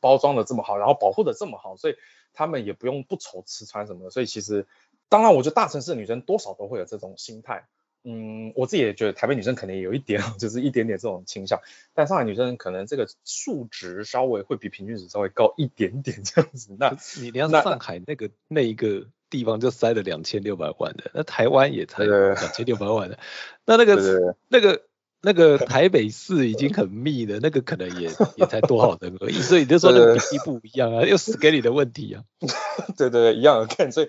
[0.00, 1.94] 包装的这么好，然后保护的这么好，所以
[2.34, 4.10] 他们也不用不愁吃穿什么的。
[4.10, 4.66] 所以其实
[5.08, 7.68] 当然，我觉得大城市的女生多少都会有这种心态。
[8.02, 11.60] 嗯，我自己也觉得台北女生可能也有一点， 就是一点点这种倾向。
[11.94, 16.76] 但上海女生可能这个数值稍微会比平均值稍微高一点点这样子。
[16.78, 23.18] 那你连上海那个那一个地方就塞了两千六百万的，那台湾也才两千六百万的，
[23.64, 24.82] 那那个那个
[25.22, 29.34] 那个台北市已经很密了，那个可能也 也才多少人而已。
[29.34, 32.22] 所以你就说那个比例不一样啊，又是给你的问题啊。
[32.96, 34.08] 对对对，一样的看，所以。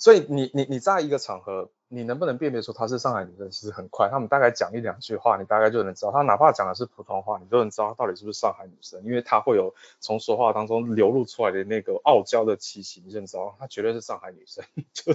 [0.00, 4.08] 所以你你你在一个场合，你能不能辨别出她是上海女生，其实很快。
[4.08, 6.10] 他们大概讲一两句话，你大概就能知道。
[6.10, 14.64] 她哪怕讲的是普通话，你都能知道她到底是不是上海女生，因为她会有从说话当中流露出来的那个傲娇的气息，你就知道她绝对是上海女生。
[14.94, 15.12] 就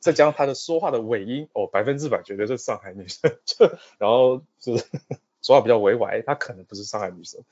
[0.00, 3.30] 再加上她的说话的尾音，哦，百分之百绝对是上海女生。
[3.44, 3.66] 就
[3.98, 4.86] 然后就是
[5.42, 7.42] 说话比较委婉，她可能不是上海女生，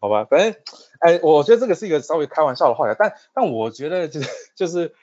[0.00, 0.24] 好吧？
[0.28, 0.54] 反正
[1.00, 4.94] 哎，我觉得这个是一个稍微开玩笑的话题，但但我觉得就是就是。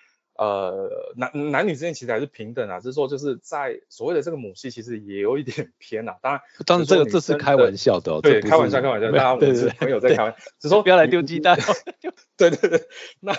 [0.41, 6.17] 呃，男男女之间其实还是平等啊，只是说就是在所谓的这个母系，其实也有一点 偏啊。
[6.19, 11.59] 当然，当然这个这是开玩笑的，对，开玩笑，开玩笑，大家我们是朋友在开玩笑， 只说不要来丢鸡蛋。
[12.37, 12.87] 对对对，
[13.19, 13.35] 那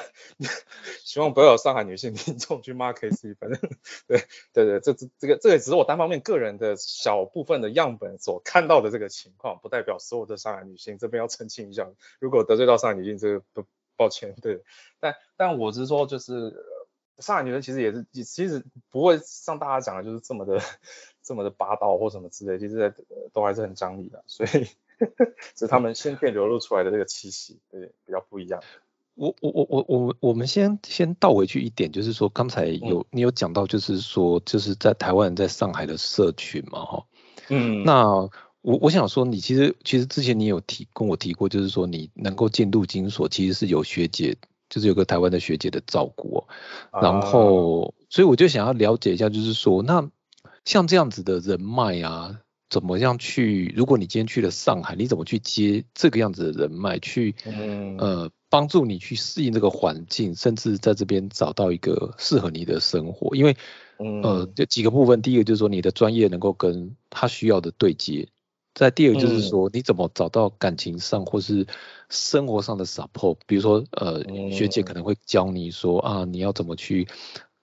[1.03, 3.59] 希望不要有上海女性听众去骂 K C，反正
[4.07, 4.23] 对
[4.53, 11.91] 对对，这这这个这个只是我单方面个人的小部分的样本所看到的这个情况，不代表所有的上海女性这边要澄清一下，
[12.21, 13.65] 如果得罪到上海女性，这个不
[13.97, 14.61] 抱歉，对，
[15.01, 16.55] 但但我是说就是。
[17.19, 20.61] 上海女人其实也是，其实不会像大家讲的，就是这么的
[21.23, 22.95] 这么的霸道或什么之类，其实
[23.33, 24.67] 都还是很讲理的，所以
[25.57, 28.63] 是他们先天流露出来的这个气息，对，比较不一样。
[29.15, 37.07] 我我我我我我们先先倒回去一点，就是说刚才有你有讲到，就是说就是在台湾人在上海的社群嘛，哈，
[37.51, 38.09] 嗯，那
[38.63, 44.37] 我我想说，你其实其实之前你有提跟我提过，就是说你能够进入金所，其实是有学姐。
[44.73, 46.49] 就是有个台湾的学姐的照顾哦，
[47.03, 50.11] 然后所以我就想要了解一下，就是说那
[50.65, 53.71] 像这样子的人脉啊，怎么样去？
[53.77, 57.35] 如果你今天去了上海，你怎么去接这个样子的人脉，去
[57.99, 63.37] 呃帮助你去适应这个环境，甚至在这边找到一个适合你的生活？
[63.37, 63.55] 因为
[63.99, 68.27] 呃，这几个部分，第一个就是说你的专业能够跟他需要的对接。
[68.75, 71.67] 再第二个就是说，你怎么找到感情上或是
[72.09, 73.37] 生活上的 support？
[73.47, 77.07] 比如说，呃，学姐可能会教你说啊，你要怎么去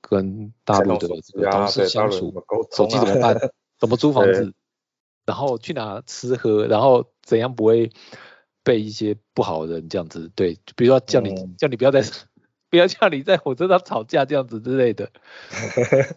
[0.02, 2.32] 跟大陆的这个同事相处，
[2.72, 3.36] 手机怎么办，
[3.80, 4.54] 怎么租房子，
[5.26, 7.92] 然后去哪吃喝，然后怎样不会
[8.64, 12.04] 被一些不好的人这样子对，比如说叫你叫你不要再
[12.70, 15.10] 不要叫你在火车上吵架这样子之类的。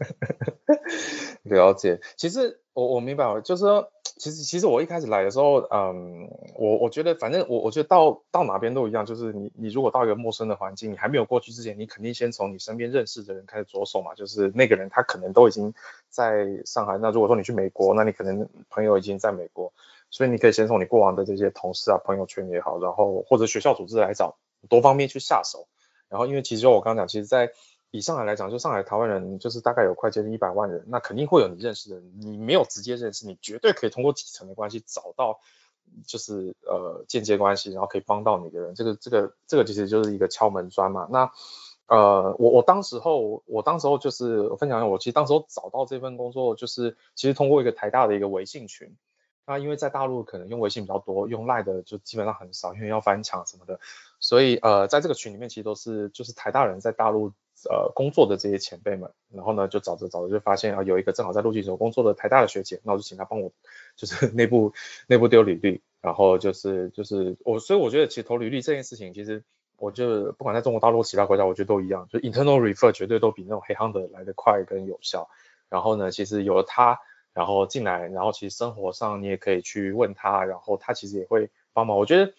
[1.45, 3.91] 了解，其实我我明白了，就是说。
[4.19, 14.15] 其实，其实我一开始来的时候，嗯，我我觉得，反正我我觉得到到哪边都一样，就是你你如果到一个陌生的环境，你还没有过去之前，你肯定先从你身边认识的人开始着手嘛。
[14.15, 15.75] 就是那个人他可能都已经
[16.09, 19.73] 在上海，那如果说你去美国，那你可能朋友已经在美国，
[20.11, 24.37] 所以你可以先从你过往的这些同事啊、朋友圈也好，然后或者学校组织来找，
[24.69, 25.67] 多方面去下手。
[26.09, 27.53] 然后因为其实我刚刚讲，其实，在
[27.93, 32.13] 以上海来讲，就上海台湾人就是大概有快接近一百万人，那肯定会有你认识的人。
[32.23, 35.41] 你没有直接认识，你绝对可以通过几层的关系找到，
[36.07, 38.75] 就是呃间接关系，然后可以帮到你的人。
[38.75, 41.07] 这个这个这个其实就是一个敲门砖嘛。
[41.11, 41.31] 那
[41.87, 48.97] 呃我我当时候我当时候就是分享一下，我其实当时候找到这份工作，就是其实通过一个台大的一个微信群。
[49.45, 53.81] 那因为在大陆可能用微信比较多，用赖的就基本上很少，因为要翻墙什么的。
[54.19, 57.35] 所以呃在这个群里面其实都是就是台大人在大陆。
[57.71, 63.53] 呃，工作的这些前辈们，然后呢，就找着找着就发现啊，有一个正好在陆记所工作的台大的学姐，那我就请她帮我，
[63.97, 64.73] 就是 内部
[65.07, 69.45] 内部丢履历，然后就是就是我，所以我觉得其实投履历这件事情，其实
[69.77, 75.29] 我就不管在中国大陆其他国家，我觉得都一样，就 internal refer 绝对都比那种黑行的来的快跟有效。
[75.69, 76.99] 然后呢，其实有了他，
[77.33, 81.97] 然后进来，然后其实生活上你也可以去问他，然后他其实也会帮忙。
[81.97, 82.33] 我觉得。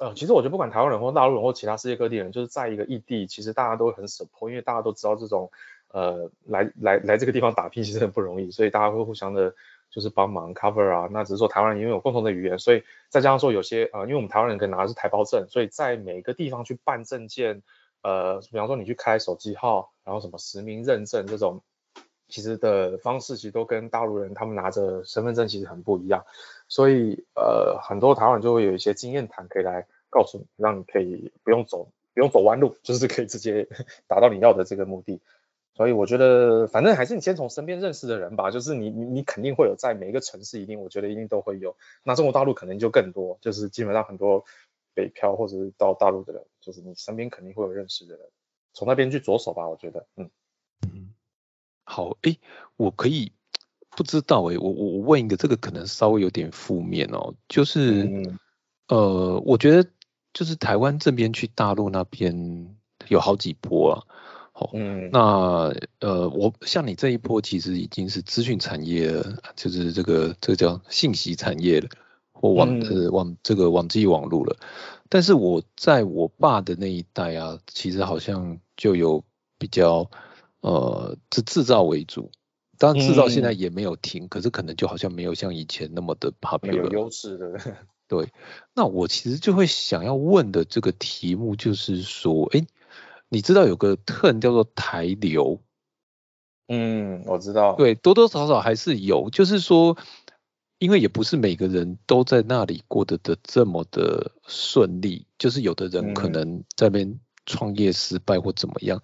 [0.00, 5.50] 呃，其实我觉得不管台湾人或大陆人或其他世界各地人，就是在一个异地，其实大家都很 support，因为大家都知道这种
[5.88, 9.54] 呃来来来这个地方打拼其实很不容易，所以大家会互相的，
[9.90, 11.08] 就是帮忙 cover 啊。
[11.12, 17.62] 那只是说台湾人因为有共同的语言，所以再加上说有些呃，因为我们台湾人可以拿的是台胞证，所以在每个地方去办证件，
[18.02, 21.62] 呃，比方说你去开手机号，然后什么实名认证这种。
[22.26, 26.24] 其实的方式其实都跟大陆人他们拿着身份证其实很不一样，
[26.68, 33.68] 所以呃很多台湾就会有一些经验谈可以来告诉你，让你可以不用走不用走弯路，就是可以直接
[34.08, 35.20] 达到你要的这个目的。
[35.76, 44.44] 所以我觉得反正还是你先从身边认识的人吧，就是你你你肯定会有在每一个城市一定我觉得一定都会有，那中国大陆可能就更多，就是基本上很多
[44.94, 48.24] 北漂或者是到大陆的人，就是你身边肯定会有认识的人，
[48.72, 50.30] 从那边去着手吧，我觉得嗯。
[50.82, 51.12] 嗯，
[51.82, 52.36] 好，哎，
[52.76, 53.32] 我可以
[53.96, 58.10] 不知道哎，我我我问一个，这个可能稍微有点负面哦，就是
[58.88, 59.88] 呃，我觉得
[60.32, 62.76] 就是台湾这边去大陆那边
[63.08, 64.02] 有好几波啊。
[64.56, 69.12] 好，嗯，那呃，我像你这一波其实已经是资讯产业，
[69.56, 71.88] 就是这个这个叫信息产业了，
[72.32, 74.56] 或网呃网这个网际网络了。
[75.08, 79.24] 但是我在我爸的那一代啊，其实好像就有
[79.58, 80.08] 比较
[80.60, 82.30] 呃，是制造为主，
[82.78, 87.58] 当然制造现在也没有停，可是可能就好像没有像以前那么的 popular，有优势的。
[88.08, 88.28] 对，
[88.74, 92.66] 那我其实就会想要问的这个题目就是说，哎。
[93.30, 95.60] 你知道有个 turn 叫做台流，
[96.68, 99.96] 嗯，我知道，对，多多少少还是有，就是说，
[100.78, 109.02] 因为也不是每个人都在那里过得的这么的顺利，就是有的人可能在那边创业失败或怎么样。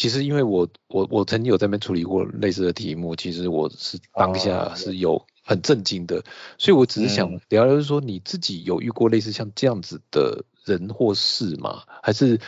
[0.00, 6.24] 其实因为我我我曾经有在那边处理过类似的题目，其实我是当下是有很震惊的，
[6.56, 11.82] 所以我只是想聊聊，说你自己有遇过类似像这样子的人或事吗？
[12.02, 12.40] 还是？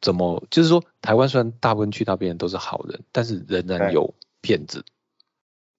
[0.00, 0.42] 怎么？
[0.50, 4.82] 就是说，台湾虽然大部分去那边都是好人，但是仍然有骗子。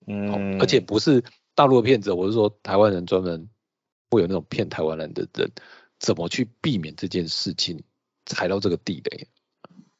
[0.06, 1.24] 嗯，而且不是
[1.56, 3.50] 大陆的骗子，我是说台湾人专门
[4.12, 5.50] 会有那种骗台湾人的人，
[5.98, 7.82] 怎么去避免这件事情
[8.28, 9.28] 踩到这个地雷？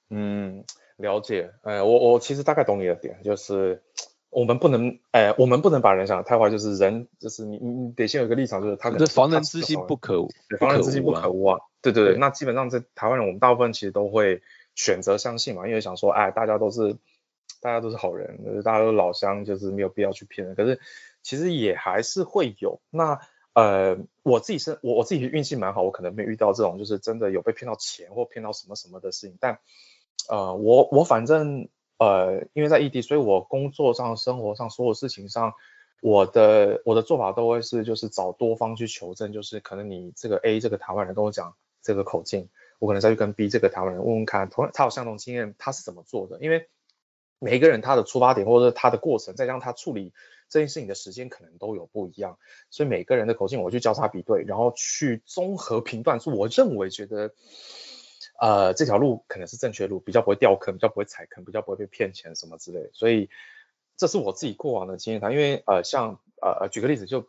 [0.10, 0.66] 嗯，
[1.00, 1.52] 了解。
[1.64, 3.82] 哎，我我其实大概懂你的点，就是
[4.30, 10.30] 我们不能，哎，我们不能把人想的太坏，就是人，就是你你你得先有一个立场，就是他可能防人之心不可无，
[10.60, 11.60] 防人之心不可无啊。
[11.82, 14.42] 对对对，那基本上在台湾人，我们大部分其实都会
[14.76, 16.98] 选择相信嘛，因为想说，哎，大家都是
[17.62, 20.56] 大家都是好人，就是大家都是老乡，就是没有必要去骗人。
[20.56, 20.80] 可是
[21.24, 22.82] 其实也还是会有。
[22.90, 23.20] 那
[23.54, 29.38] 呃，我自己是我我自己运气蛮好，我可能没遇到这种就是真的有被骗到钱或骗到什么什么的事情。
[29.40, 29.60] 但
[30.28, 35.54] 呃，我我反正呃，因为在异地，所以我工作上、生活上所有事情上，
[36.02, 41.56] 我的我的做法都会是就是找多方去求证，就是可能你这个 A 这个台湾人跟我讲。
[41.82, 46.38] 这个口径，我可能再去跟 B 这个台湾人问问看，同他有相同经验，他是怎么做的？
[46.42, 46.68] 因为
[47.40, 50.12] 每一个人他的出发点或者他的过程，再让他处理
[50.50, 52.38] 这件事情的时间可能都有不一样，
[52.70, 57.34] 所以每个人的口径我去交叉比对，然后去综合评断出我认为觉得，
[58.40, 62.90] 呃，这条路可能是正确路，比较不会掉坑，比较不会踩坑，比较不会被骗钱什么之类。
[62.94, 63.30] 所以
[63.98, 66.20] 这是我自己过往的经验谈，因为呃像。
[66.42, 67.28] 呃呃，举个例子，就比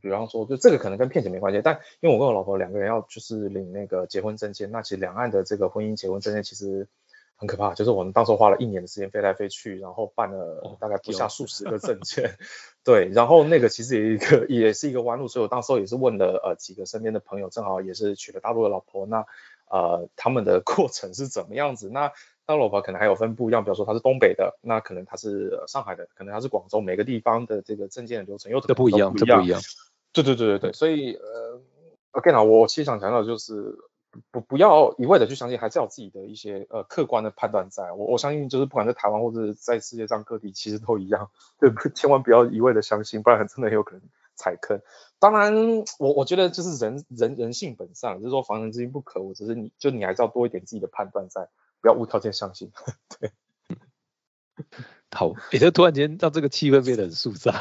[0.00, 6.86] 比方说，就这个可能跟骗钱没关系，但因为我跟我老婆两个人要就是领那个结婚证件，那其实两岸的这个婚姻结婚证件其实
[7.34, 12.36] 很可怕，就是我们当时花了一年的时间飞来飞去，然后办了大概不下数十个 证件，
[12.84, 19.26] 对，然后那个其实也一个也是一个弯路，所以我当时候也是问了呃几个身边的朋友，正好也是娶了大陆的老婆，那
[19.72, 21.88] 呃他们的 过程是怎么样子？
[21.88, 22.12] 那
[22.46, 29.60] 那老婆可能还有分不一样，比如说他是东北的，那可能他是上海的，可能他是广州，每个地方的这个证件的流程又都不一样，这不一样。
[30.12, 31.60] 对对对对对，所以呃
[32.10, 33.78] ，OK 啊，我其实想强调就是
[34.30, 37.92] 不不要一味的去相信，还是要自己的一些呃客观的判断在。
[37.92, 44.02] 我我相信就是不管在台湾或者在世界上各地，其实都一样， 对，千万不要一味的相信，不然真的有可能
[44.34, 44.80] 踩坑。
[45.18, 45.54] 当然，
[45.98, 51.48] 我我觉得就是人人人性本善，就是说防人之心不可无，只是你就你还是要多一点自己的判断在。
[51.80, 52.70] 不要无条件相信，
[53.18, 53.32] 对。
[55.10, 57.52] 好，也就突然间让这个气氛变得很肃杀。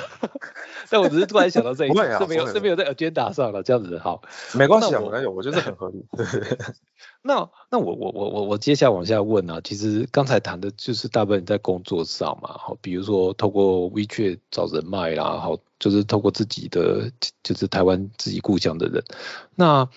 [0.91, 4.21] 但我只是突然想到这一点，是没有是没有在 agenda 上了，这样子好。
[4.53, 6.05] 没关系啊，我有，我觉得很合理。
[7.23, 17.11] 那那我我我我我接下来往下问啊，其实刚才谈的就是大部分在工作上嘛，好，比如说透过 WeChat 找人脉啦，好，就是透过自己的
[17.43, 19.03] 就是台湾自己故乡的人。
[19.55, 19.87] 那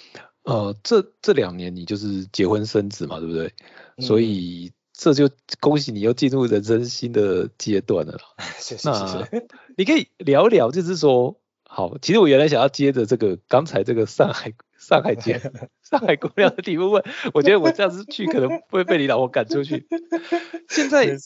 [0.43, 3.51] 呃，这这两年你就是结婚生子嘛，对不对？
[3.99, 8.19] 所以这就恭喜你又进入人生新的阶段了。
[8.61, 9.47] 谢谢谢谢。
[9.79, 11.41] 你可以聊聊，就是说，
[11.75, 15.41] 好，其实我原来想要接着这个刚才这个上海上海街
[15.83, 17.03] 上海姑娘的题目问，
[17.35, 19.87] 我觉得我这样子去可能会被你老婆赶出去。
[20.69, 21.17] 现在。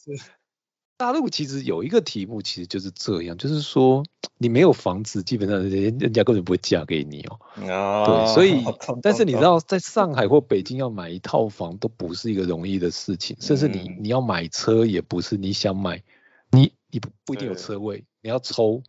[0.96, 4.03] 大陆其实有一个题目，其实就是这样，就是说
[4.36, 7.38] 你没有房子，基本上人人家根本不会嫁给你哦。
[7.70, 8.64] 啊，对，所以
[9.01, 16.03] 但是你知道，在上海或北京要买一套房都不是一个容易的事情，甚至你你要买车也不是你想买，
[16.51, 18.82] 你你不不一定有车位，你要抽。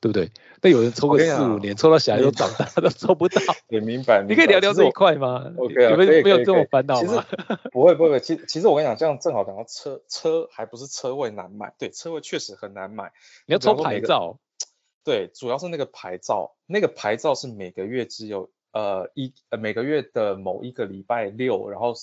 [0.00, 0.30] 对不对？
[0.62, 3.40] 那有人抽个四五年，抽到小孩都长大都抽不到。
[3.68, 4.22] 也明白。
[4.22, 7.24] 你可以聊聊这一块吗？OK 啊，没有没有这种烦恼吗？
[7.72, 13.12] 不会不会，其其实我跟你讲，这样正好讲到车车还不是车位难买，对，车位确实很难买。
[13.46, 14.38] 你要抽牌照。
[15.04, 21.94] 对，主要是那个牌照，那个牌照是每个月只有呃一呃每个月的某一个礼拜六，然后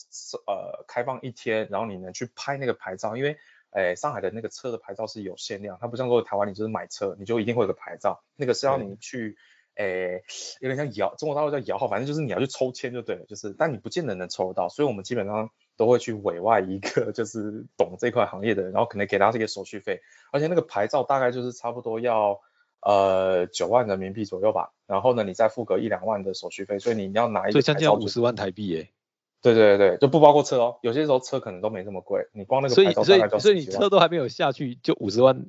[0.48, 3.38] 呃开放一天，然后你能去拍那个牌照，因为。
[3.76, 9.36] 哎，上海的那个车的牌照是有限量，它不像说台湾，你就是买车你就一定会有个牌照，那个是要你去，
[9.76, 10.22] 哎，
[10.62, 20.00] 有点像摇，中国大陆叫摇号，反正就是你要去抽签就对了，就是，但你不见得能抽得到，所以我们基本上都会去委外一个 就是懂这块行业的人，然后可能给他这个手续费，
[20.32, 22.40] 而且那个牌照大概就是差不多要
[22.80, 28.90] 呃九万人民币左右吧，然后呢你再付个一两万的手续费，所以你要拿一个所以将近要五十万台币耶。
[29.54, 30.80] 对对对就不包括车哦。
[30.82, 35.46] 有些时候车可能都没那么贵，你光那个牌照大概就所以所以你车都还没有下去，就五十万，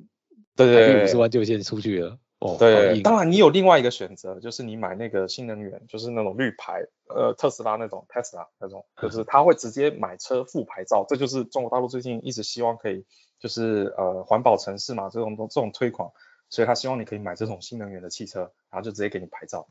[0.55, 2.17] 对对对，五十万就先出去了。
[2.39, 13.03] 哦，对，当然你有另外一个选择，就是你买那个新能源，就是那种绿牌，呃，特斯拉那种，Tesla 那种，就是他会直接买车付牌照，这就是中国大陆最近一直希望可以，
[13.39, 16.11] 就是呃环保城市嘛，这种这种推广，
[16.47, 19.67] 所以他希望你可以买这种新能源的汽车，然后就直接给你牌照。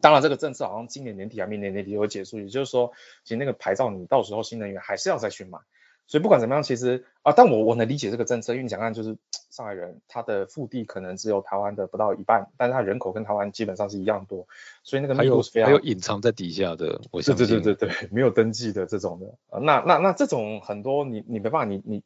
[0.00, 2.38] 当然，这个政策好像今年年底啊，明年年底就会结束。
[2.38, 2.92] 也就是说，
[3.24, 5.58] 其实那个牌照你到时候新能源还是要再去买。
[6.06, 9.16] 所以不管怎么样，其实啊，但我我能理解这个政策，因为你想看，就是
[9.50, 14.46] 上海人他的腹地可能只有台湾的不到一半，但是他人口跟台湾基本上是一样多，
[14.84, 19.60] 所以那个密度是非常还有隐藏在底下的，我对对对对对，没有登记的这种的。
[19.60, 22.02] 那那那这种很多你你没办法，你你。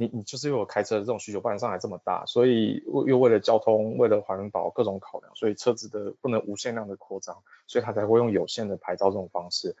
[0.00, 9.74] 你你就是因为开车的这种需求，不然上海这么大，所以又为了交通，为了环保各种考量，所以车子的不能无限量的扩张，所以他才会用有限的牌照这种方式。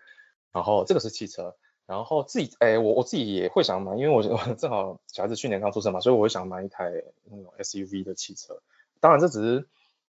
[0.50, 1.54] 然后这个是汽车，
[1.86, 4.22] 然后自己哎，我我自己也会想买，因为我
[4.58, 6.90] 正好小孩子去年刚出生嘛，所以我会想买一台
[7.30, 8.60] 那种 SUV 的汽车。
[8.98, 9.68] 当然这只是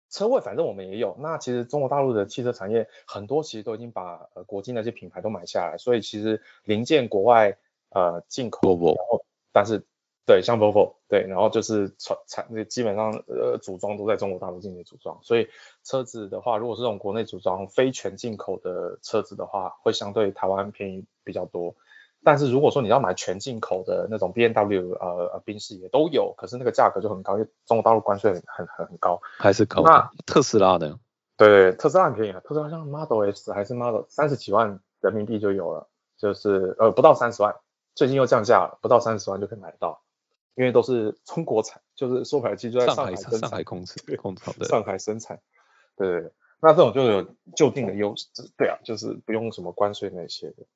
[0.09, 1.15] 车位，反正我们也有。
[1.21, 7.59] 那其实中国大陆的汽车产业很多其实都已经把呃国际那些品牌都买下来，所以其实零件国外
[7.91, 9.85] 呃进口，然后但是。
[10.29, 15.49] 对，像 Volvo，对，然后就是产产，基本上呃组装都在中国大陆进行组装，所以
[15.83, 21.74] 车子的话，如果是这种国内组装非全进口的车子的话，会相对台湾便宜比较多。
[22.22, 29.83] 但是如果说你要买全进口的那种 B M W，呃呃宾士也都有，可是那个价格就很高，因为中国大陆关税很很很高，还是高。
[29.83, 31.01] 那特斯拉呢？
[31.39, 37.57] 对，特斯拉很便宜啊，特斯拉像 Model S 还是 Model 三十几万人民币就有了，就是呃不到三十万，
[37.95, 40.03] 最近又降价了，不到三十万就可以买得到。
[40.59, 45.41] 因为都是中国产，就是说白了，其实就在上海生产，上海控制控制的，上海生产，
[45.97, 47.23] 对对对，那这种就有
[47.55, 50.67] 就近的优势，对啊，就是不用什么关税那些的。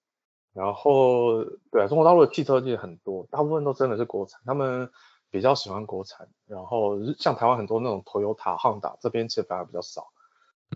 [0.53, 4.89] 然后，对啊，中国大陆的汽车界很多，大部分都真的是国产，他们
[5.31, 6.29] 比较喜欢国产。
[6.47, 10.13] 然后像台湾很多那种 Toyota、Honda 这边其实反而比较少，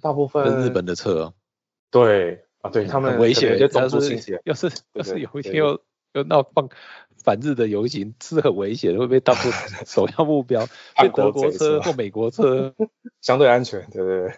[0.03, 1.33] 大部分日本的车，
[1.93, 5.81] 对啊，对他们危险，要是要是要是有一天又
[6.17, 6.69] 又闹放。
[7.25, 9.51] 反日的游行是很危险，会被当作
[9.85, 10.64] 首要目标。
[11.12, 12.73] 德国车或美国车
[13.21, 14.33] 相对安全，对对对，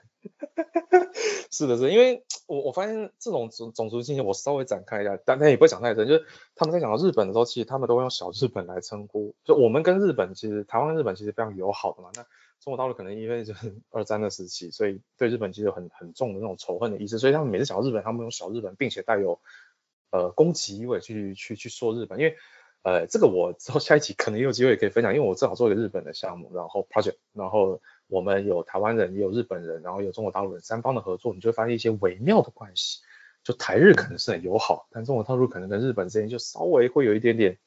[1.51, 6.09] 是的，是因为我我发现这种种种族信息，我稍微展开一下，但但也不会讲太深。
[6.09, 6.24] 就是
[6.55, 9.35] 他们在讲到日本的时候，其实他们都会用小日本来称呼。
[9.45, 12.09] 就我们跟日本其实台湾日本其实非常友好的嘛。
[12.14, 12.22] 那
[12.61, 19.39] 中国大陆可能因为就是二战的时期，所以对日本其实有很很重的那种仇恨的意思，所以他们每次讲到日本，他们用小日本，并且带有
[20.11, 22.36] 呃攻击意味去去去说日本，因为。
[22.82, 33.00] 呃，这个我之后下一集可能也有机会可以分享，因为我正好做一个日本的项目，然后 project，然后我们有台湾人，也有日本人，然后有中国大陆人，三方的合作，你就会发现一些微妙的关系。
[33.42, 37.59] 就台日可能是很友好，但中国大陆可能跟日本之间就稍微会有一点点，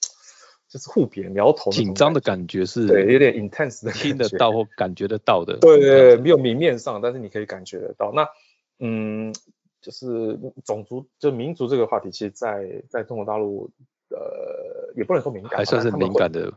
[0.70, 5.58] 就是互别苗头，紧张的感觉是，对，有点 intense 的，听得到或感觉得到的。
[5.60, 8.14] 对对，没有明面上，但是你可以感觉得到。
[8.16, 8.28] 那
[8.80, 9.36] 嗯，
[9.82, 13.70] 就是种族就民族这个话题，其实在在中国大陆。
[14.14, 16.54] 呃，也不能说敏感，还算是敏感的，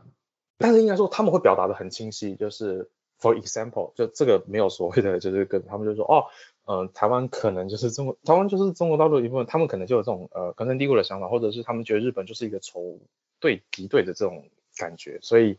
[0.57, 6.25] 但是应该说他们会表达的很清晰，就是 for example，就这个没有所谓的，就是跟他们就说哦，
[6.65, 12.99] 嗯，台湾可能就是中国，台湾就是中国大陆一部分，他们可能就有这种呃根深蒂固的想法，或者是他们觉得日本就是一个仇
[13.39, 15.57] 对敌对的这种感觉，所以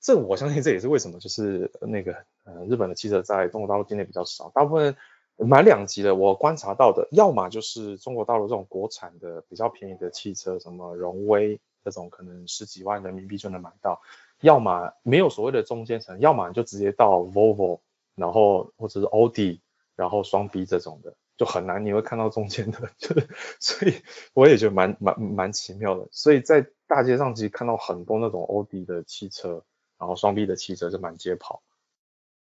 [0.00, 4.94] 这我相信这也是为什么就是那个呃日本的汽车在中国大陆境内比较少，大部分。
[5.36, 14.00] 买两级的，我观察到的，要么就是中国大陆这种国产的比较便宜的汽车，什么荣威这种，可能十几万人民币就能买到；
[14.40, 17.80] 要么没有所谓的中间层，要么就直接到 Volvo，
[18.14, 19.60] 然后或者是 OD，，
[19.96, 23.14] 然后双 B 这种的，就很难你会看到中间的， 就
[23.58, 23.94] 所以
[24.34, 26.06] 我也觉得蛮蛮蛮奇妙的。
[26.12, 29.64] 所以在大街上其实看到很多那种 OD 的汽车，
[29.98, 31.62] 然后双 B 的汽车就满街跑。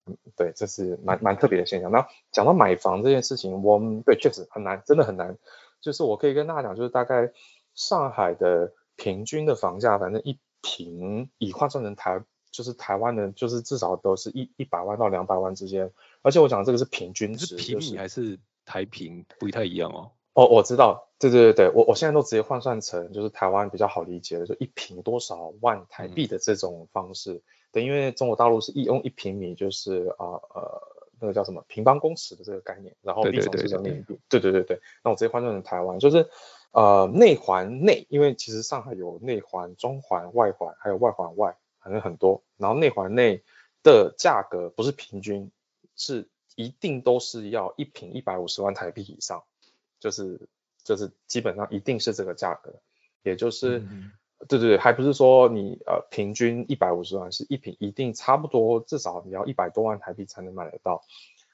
[0.07, 1.91] 嗯，对，这是蛮蛮特别的现象。
[1.91, 5.37] 那讲到买房这件事情，我们对确实很难，真的很难。
[5.81, 7.33] 就是我可以跟大家讲，就是大概
[7.75, 15.93] 上海的平均的房价，反正一平以换算成台，就是台湾的，就是至少都是一一百万到两百万之间。
[16.23, 20.13] 而且我讲这个是平均值，是平米还是台平不太一样哦。
[20.35, 27.43] 哦，我知道，对对对对，我我现在都直接换算成就是台湾比较好理解的，就一平多少万台币的这种方式。
[27.77, 30.83] 对，因为中国大陆是一用一平米就是啊呃
[31.21, 34.19] 那个叫什么平方公尺的这个概念，然后币种是人民币。
[34.31, 36.27] 对对对对，那我直接换算成台湾，就是
[36.71, 42.43] 呃内环内，因为其实上海有内环、中环、外环，还有外环外，反正很多。
[42.57, 43.43] 然后内环内
[43.83, 45.51] 的价格不是平均，
[45.97, 49.45] 是一定都是要一平一百五十万台币以上。
[49.99, 50.49] 就是
[50.85, 52.75] 就是基本上一定是这个价格，
[53.23, 53.83] 也就是
[54.49, 61.03] 对对对，还不是说你呃平均一百五十万是一平一定差不多至少你要一百多万台币才能买得到。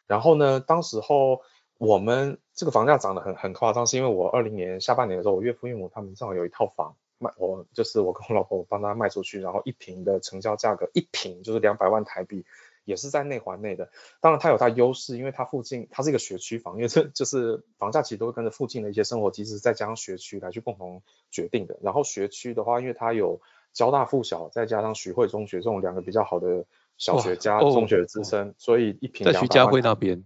[0.06, 1.40] 然后呢，当时候
[1.78, 12.44] 我们这个房价涨得很很夸张，是因为我二零年下半年的时候，我岳父岳母他们正好有一套房卖，我就是我跟我老婆帮他卖出去，然后一平的成交价格一平就是两百万台币。
[12.84, 21.78] 也是在内环内的，当然它有它优势，因为它附近它是一个学区房，因为这就是房价其实都会跟着附近的一些生活机制，再加上学区来去共同决定的。
[21.80, 23.40] 然后学区的话，因为它有
[23.72, 26.64] 交大附小，再加上徐汇中学这种两个比较好的
[26.98, 30.24] 小学加中学之声，所以一平在徐家汇那边，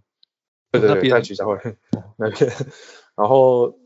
[0.71, 1.59] 对对对，在徐家汇
[2.15, 2.51] 那边。
[3.15, 3.77] 然后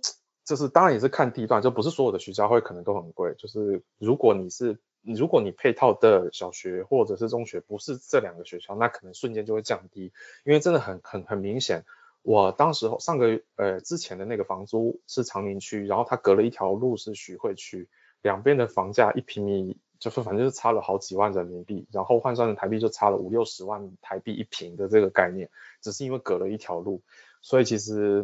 [0.45, 4.79] 就是当然也是看地段，就不是所有的徐家汇可能都很贵，就是如果你是。
[5.03, 10.11] 如果你配套的小学或者是中学不是这两个学校，那可能瞬间就会降低，
[10.43, 11.85] 因为真的很很很明显。
[12.23, 17.89] 我当时上个呃之前的那个房租是长宁区，然后它隔了一条路是徐汇区，
[18.21, 25.49] 两边的房价一平米就是反正就差了好几万人民币，然后换算成台币就差了五六十万台币一平的这个概念，
[25.81, 27.01] 只是因为隔了一条路，
[27.41, 28.23] 所以其实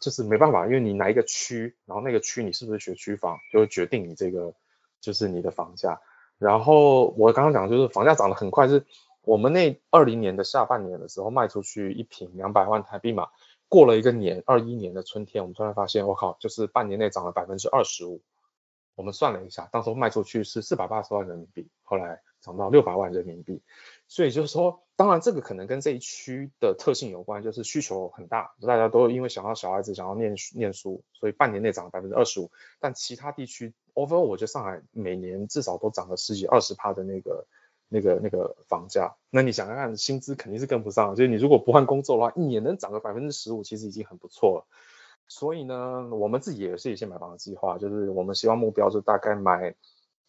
[0.00, 4.54] 就是没办法，因为你哪一个区，然后那个区你是不是学区房，就会决定你这个
[5.00, 6.00] 就是你的房价。
[6.38, 8.84] 然后我刚刚讲就是房价涨得很快，是
[9.22, 13.28] 我们那二零年的下半年的时候卖出去一平两百万台币嘛，
[13.68, 18.20] 过了一个年，二一年的春天，我们突然发现，我靠，就是半年内涨了百分之二十五。
[18.94, 23.62] 我们算了一下，当时卖出去是四百八十万人民币，后来涨到六百万人民币。
[24.08, 32.50] 所以就是说，当然这个可能跟这一区的特性有关，就是需求很大，大家都因为想要小孩子想要念念书，所以半年内涨了百分之二十五。
[32.78, 37.46] 但其他地区，overall 我觉得上海每年至少都涨了十几二十趴的那个
[37.88, 39.16] 那个那个房价。
[39.30, 44.66] 那你想想看，薪资肯定是跟不上，就是你如果不换工作的话，一年能涨个百分之十五，其实已经很不错了。
[45.28, 49.74] 所以呢，我们自己也是一些买房的计划，就是我们希望目标是大概买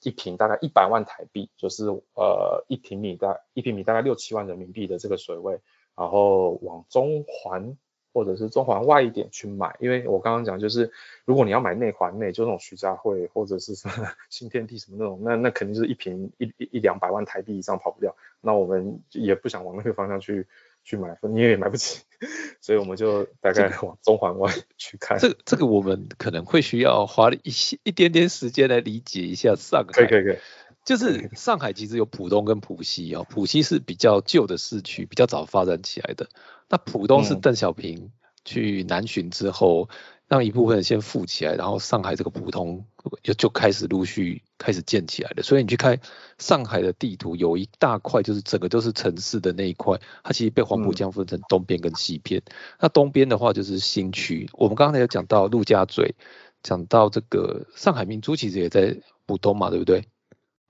[0.04, 5.60] 一平大概一百万台币，就是呃一平米大一平米大概六七万人民币的这个水位，
[5.96, 7.76] 然后往中环
[8.14, 10.92] 或者是中环外一点去买，因为我刚刚讲就是
[11.26, 20.48] 如果你要买内环内，就那种徐家汇或者是什 么新天地什么那种，那那肯定是一平一一一两百万台币以上跑不掉，那我们也不想往那个方向去。
[20.88, 22.00] 去买，你也买不起，
[22.62, 25.20] 所以我们就大概往中环外去看。
[25.20, 29.92] 这这个我们可能会需要花一些一点点时间来理解一下上海。
[29.92, 30.38] 可以可以可以。
[30.86, 36.30] 就是上海其实有浦东跟浦西哦，浦西是比较旧的市区，比较早发展起来的。
[36.70, 38.10] 那浦东是邓小平
[38.46, 39.90] 去南巡之后。
[40.28, 42.86] 让一部分人先富起来，然后上海这个普通
[43.24, 45.42] 就就开始陆续开始建起来的。
[45.42, 45.98] 所以你去看
[46.38, 52.42] 上海的地图，有一大块就是整个都是城市的那一块，它其实被黄浦江分成东边跟西边。
[52.80, 56.16] 那东边的话就是新区，我们刚才有讲到陆家嘴，
[56.62, 60.06] 讲到这个上海明珠其实也在浦东嘛，对不对？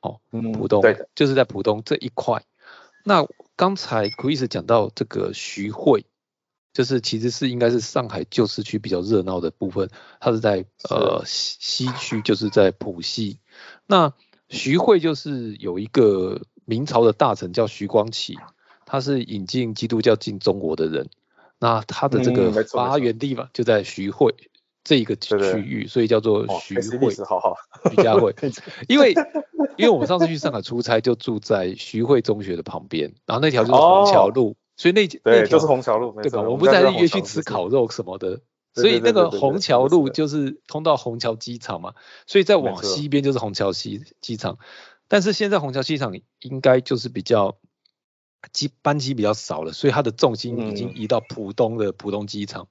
[0.02, 0.20] 哦，
[0.54, 2.44] 浦东对，就是在浦东这一块。
[3.04, 6.06] 那刚才 Chris 讲到这个徐汇。
[6.78, 13.40] 就是其实是应该是上海旧市区比较热闹的部分，它是在呃西西区，就是在浦西。
[13.88, 14.14] 那
[14.48, 18.38] 徐汇就是有一个明朝的大臣叫徐光启，
[18.86, 21.10] 他是引进基督教进中国的人。
[21.58, 24.36] 那他的这个发源地嘛，就在徐汇
[24.84, 27.12] 这一个区域，所以叫做徐汇。
[27.26, 27.56] 好好，
[27.90, 28.36] 徐家汇。
[28.88, 29.16] 因为
[29.78, 34.56] 因为我们上次去上海出差，就住在徐汇中学的旁边，然后那条就是虹桥路。
[34.78, 36.44] 所以那对就是虹桥路，对吧？
[36.44, 38.40] 我们不是在约去吃烤肉什么的，
[38.76, 41.96] 所以那个虹桥路就是通到虹桥机场嘛。
[42.28, 44.60] 所以再往西边就是虹桥西机场，
[45.08, 47.58] 但是现在虹桥机场应该就是比较
[48.54, 52.68] 机班机比较少了，所以它的重心已经移到浦东的浦东机场。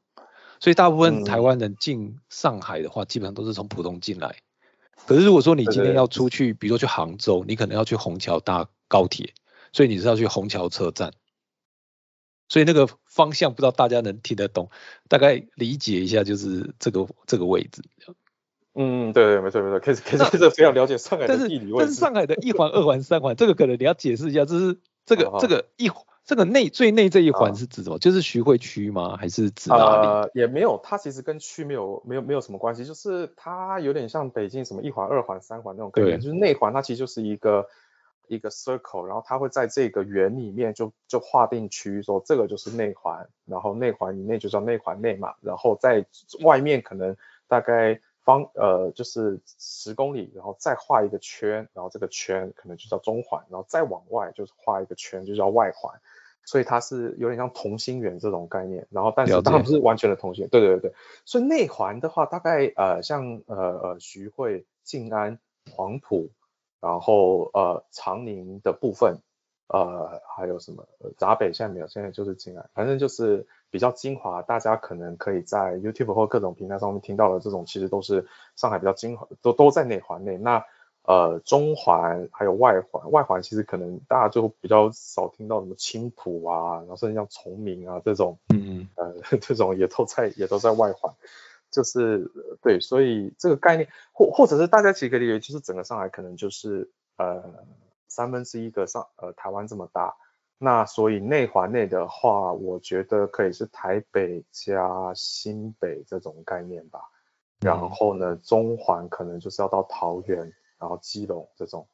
[0.61, 4.37] 所以大部分台湾人进上海的话，基本上都是从浦东进来。
[5.07, 9.35] 可是如果说你今天要出去，比如说去杭州，你可能要去虹桥搭高铁，
[9.73, 11.13] 所以你是要去虹桥车站。
[12.49, 14.71] 所以那个方向不知道大家能听得懂，
[15.09, 17.83] 大概理解一下就是这个这个位置。
[18.75, 21.85] 嗯，对对，没错没错，可以可以可以非常了解上海的地理位置。
[21.87, 25.91] 但是上海的一环、二环、三环，这个可能你要解释一下，这是这个这个一
[26.27, 27.99] 这个内最内这一环是指什么？
[27.99, 29.17] 就是徐汇区吗？
[29.17, 30.09] 还是指哪里？
[30.09, 37.67] 呃，也没有，它其实跟区没有没有没有什么关系，就是它有点像北京什么一环、二环、三环那种概念，就是内环它其实就是一个
[38.29, 46.07] 一个 circle，然后它会在这个圆里面就就划定区域，说这个就是内环，然后内环以内就叫内环内嘛，然后在
[46.43, 47.17] 外面可能
[47.49, 48.01] 大概。
[48.27, 56.01] 方呃就是十公里，然后再画一个圈，然后这个圈可能就叫中环，然后再往外就是画一个圈，就叫外环。
[56.45, 60.49] 所以它是有点像同心圆这种概念，然后但是当然不是完全的同心。
[60.49, 60.95] 对对对对。
[61.25, 65.39] 所以内环的话，大概呃像呃呃徐汇、静安、
[65.71, 66.31] 黄埔，
[66.81, 69.19] 然后呃长宁的部分。
[69.69, 70.87] 呃，还有什么？
[71.19, 80.37] 闸北现在没有，现在就是静安，反正就是比较精华，大家可能可以在 YouTube 或各种平台上面听到的这种，其实都是上海比较精华，都都在内环内。
[80.37, 80.65] 那
[81.03, 91.13] 呃中环还有外环，外环其实可能大家就比较少听到什么青浦啊，然后甚至像崇明啊这种，嗯嗯，呃 这种也都在也都在外环，
[91.71, 92.31] 就是
[92.63, 97.43] 对，所以这个概念或或者是大家其实可以理解，就是整个上海可能就是呃。
[98.09, 100.15] 三分之一个上呃台湾这么大，
[100.57, 107.01] 那所以内环内的话，我觉得可以是台北加新北这种概念吧。
[107.61, 110.39] 然后呢，中环可能就是要到桃园，
[110.79, 111.87] 然后基隆这种，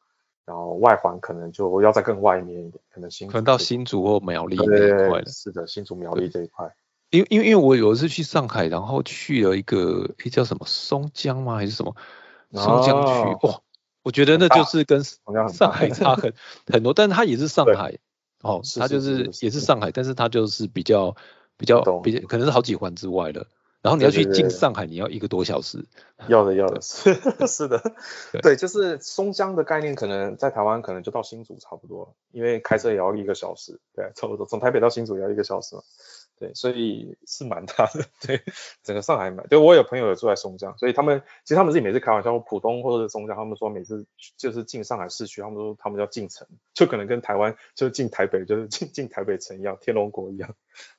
[0.44, 6.72] 然后外环可能就要再更外面一点，可能新可能到新竹或苗栗这一块是的，新竹苗栗这一块。
[7.12, 11.94] 因为因为因为我有一次去上海，然后去了一个诶叫什么松江吗还是什么
[12.50, 13.60] 松江区哇。
[14.02, 16.34] 我觉得那就是跟上海差很
[16.66, 17.98] 很多，但是它也是上海，
[18.40, 21.14] 哦，它就是也是上海，但是它就是比较
[21.56, 23.46] 比较比较可能是好几环之外的。
[23.80, 25.84] 然后你要去进上海，你要一个多小时。
[26.28, 27.14] 要的要的是
[27.46, 27.82] 是的，
[28.42, 35.82] 对，就是松江的概念，可能在台湾可能就到新竹差不多，因为开车也要一个小时，对，差不多从台北到新竹也要一个小时嘛。
[36.38, 38.04] 对，所以是蛮大的。
[38.20, 38.42] 对，
[38.82, 44.06] 整个上海蛮，对我有朋友有住在松江，所以他们其实他们自己每次开玩笑，浦东或者是松江，他们说每次
[44.36, 50.54] 就是进上海市区，他们说他们叫进城，就可能跟台湾就是进台北，就是进进台北城一样，天龙国一样。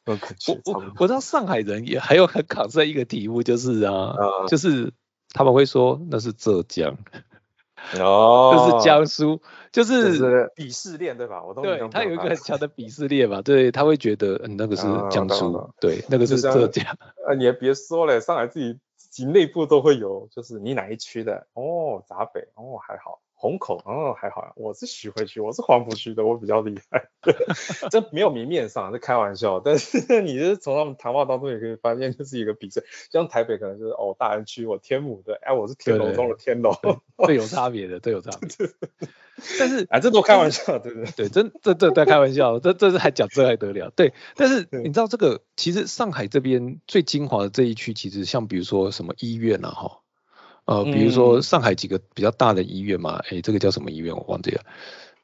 [0.06, 0.18] 我
[0.66, 4.16] 我我知道上海人也还有很考这一个题目，就是啊，
[4.48, 4.94] 就是
[5.34, 6.98] 他们会说那是浙江。
[8.00, 10.20] 哦，就是江苏，就是
[10.56, 11.44] 鄙视链对吧？
[11.44, 16.86] 我都对他有一个很强的鄙视链嘛，对他会觉得嗯那个是江苏，对那个是浙江。
[17.28, 21.48] 啊，你也别说了，上海自己自己内部都会有，就是你哪一区的？
[21.54, 23.20] 哦，闸北，哦还好。
[23.44, 27.10] 虹口，哦，还好啊，我是徐汇区，我是黄浦区的，我比较厉害。
[27.91, 29.60] 这没有明面上，这开玩笑。
[29.60, 32.82] 但是 你是从他们谈话当中也可以发现，就是一个比较，
[33.12, 36.74] 像台北可能就是哦大安区，我天母的，哎我是天龙中的天龙，
[37.28, 38.70] 这有差别的，这有差别。
[39.60, 41.12] 但是 啊，这都开玩笑，对不对？
[41.12, 43.91] 对，真这这在开玩笑，这这是还讲这还得了？
[43.94, 50.00] 对，但是你知道这个，其实上海这边最精华的这一区，其实像比如说什么医院啊，哈。
[50.66, 54.64] 呃，比如说上海几个比较大的医院嘛，哎，这个叫什么医院我忘记了，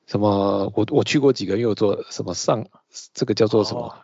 [0.06, 2.68] 什么我我去过几个，因为我做什么上
[3.14, 3.96] 这个叫做什么，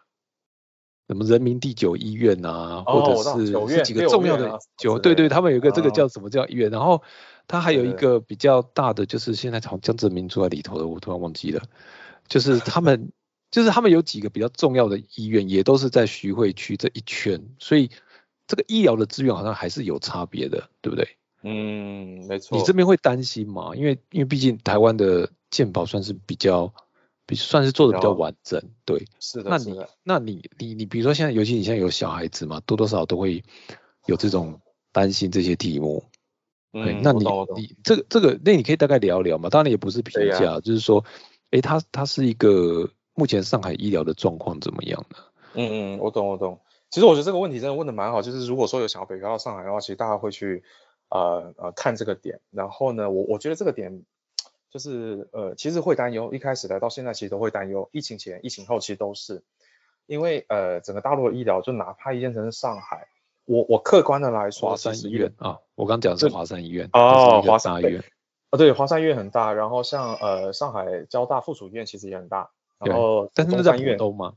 [1.07, 7.03] 什么人民第九医院啊，或者是是几个重要的九，对对，他们有一个这个叫什么叫医院，然后
[7.47, 11.63] 它还有一个比较大的，就是现在从江泽民住在里头的，我突然忘记了，
[12.27, 13.11] 就是他们
[13.51, 17.91] 就是他们有几个比较重要的医院，也都是在徐汇区这一圈，所以
[18.47, 21.17] 这个医疗的资源好像还是有差别的，对不对？
[21.47, 22.57] 嗯，没错。
[22.57, 23.75] 你这边会担心吗？
[23.75, 26.73] 因为因为毕竟台湾的健保算是比较，
[27.27, 29.05] 比算是做的比较完整，对。
[29.19, 29.51] 是的。
[29.51, 33.43] 那你那你你你比如说现在，尤其你现在有小孩子嘛，多多少少都会
[34.07, 34.59] 有这种
[34.91, 36.03] 担心这些题目。
[36.73, 37.23] 嗯，那你
[37.55, 39.47] 你这个这个，那你可以大概聊聊嘛？
[39.47, 41.05] 当然也不是评价，就是说，
[41.51, 45.17] 哎，他他是一个目前上海医疗的状况怎么样呢？
[45.53, 46.59] 嗯嗯，我懂我懂。
[46.89, 50.63] 其实我觉得这个问题真的问的蛮好，就是如果说有想要北漂到上海的话，其实大家会去。
[51.09, 54.03] 呃呃，看这个点，然后呢，我我觉得这个点
[54.69, 59.43] 就是呃，其实会担忧，一开始来到现在其实都会担忧，疫情前、疫情后其实都是，
[60.05, 63.07] 因为呃，整个大陆的医疗，就哪怕一线城市上海，
[63.45, 68.03] 我我客观的来说，华山医院啊，我刚讲的是华山医院哦，华山医院
[68.49, 72.49] 啊，对，华山医院很大，然后像呃上海交大附属医院其实也很大，
[72.79, 74.33] 然后但是在浦东吗？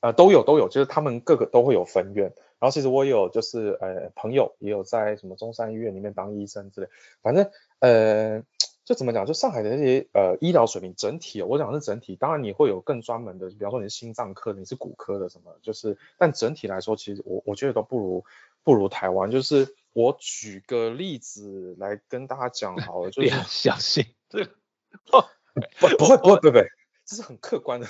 [0.00, 2.34] 呃，都有都有，就是他们各个都会有分院。
[2.62, 6.88] 然后其实我有就是呃朋友也有在什么中山医院里面当医生之类，
[7.20, 7.50] 反正
[7.80, 8.44] 呃
[8.84, 18.24] 就怎么讲，就上海的那些呃医疗水平整体，我讲是整体，当然你会有更专门的，比方说你是心脏科的，你是骨科的什么，就是但整体来说，其实我我觉得都不如
[18.62, 19.32] 不如台湾。
[19.32, 24.44] 就是我举个例子来跟大家讲好了， 就是小心 这
[25.10, 26.64] 不不会不会不会。
[27.04, 27.88] 这是很客观的，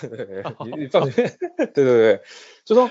[0.64, 1.26] 你你放心，
[1.58, 2.22] 对对对，
[2.64, 2.90] 就说。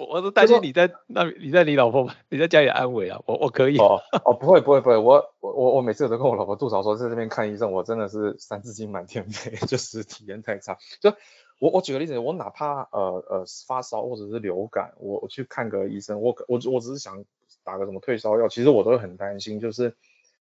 [0.00, 10.78] 我我都担心你在那，你在你老婆你在家里安慰啊，我我可以哦哦不会不会不会，我我我我每次都跟我老婆吐槽说在这边看医生，我真的是三字经满天飞， 就是体验太差。
[11.00, 11.12] 就
[11.58, 17.22] 我我举个例子，我哪怕呃呃发烧或者是流感，我我去看个医生，我我我只是想
[17.62, 19.94] 打个什么退烧药，其实我都会很担心，就是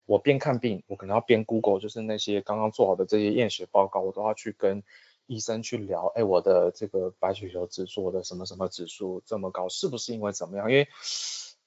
[0.05, 4.83] 我边看病，我可能要边 Google，就是那些刚刚做好的这些验血报告，我都要去跟。
[5.29, 10.71] 医生去聊，哎，我的这个白血球指数，我的什么什么指数这么高，是不是因为怎么样？
[10.71, 10.87] 因为，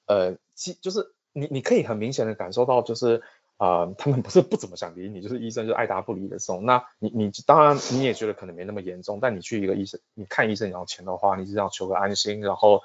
[0.05, 3.23] 呃，其就是你你可以很明显的感受到，就是
[3.55, 6.65] 啊，他们不是不怎么想理你，就是医生就爱答不理的送。
[6.65, 12.81] 那你你当然你也觉得可能没那么严重，但你去一个医生，你看医生你要钱的话，你是要求个安心，然后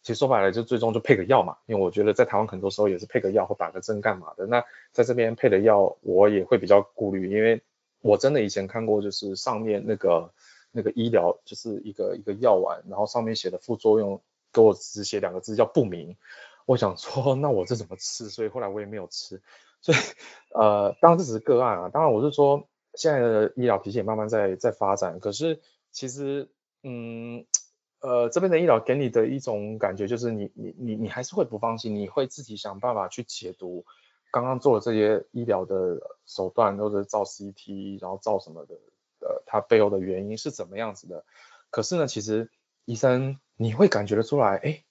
[0.00, 1.58] 其实说白了就最终就配个药嘛。
[1.66, 4.46] 因为我觉得在台湾很多时候也是配个药或打个针干嘛的。
[4.46, 7.62] 那在这边配的药，我也会比较顾虑，因为。
[8.02, 10.32] 我真的以前看过，就是上面那个
[10.70, 14.20] 那个医疗，就是一个一个药丸，然后上面写的副作用
[14.52, 16.16] 给我只写两个字叫不明。
[16.66, 18.28] 我想说，那我这怎么吃？
[18.28, 19.40] 所以后来我也没有吃。
[19.80, 19.98] 所以
[20.54, 21.88] 呃，当然这只是个案啊。
[21.88, 25.18] 当然我是说，现在的医疗体系也慢慢在在发展。
[25.18, 26.48] 可是其实
[26.82, 27.46] 嗯
[28.00, 33.84] 呃，这边的医疗给你的一种感觉就是，你你你你还是会不放心，你会自己想办法去解读。
[34.32, 38.74] 刚刚做了这些医疗的手段，或者照 CT，然后照什么的，
[39.20, 41.24] 呃，它背后的原因是怎么样子的？
[41.70, 42.50] 可是呢，其实
[42.86, 44.82] 医生你会感觉得出来，哎，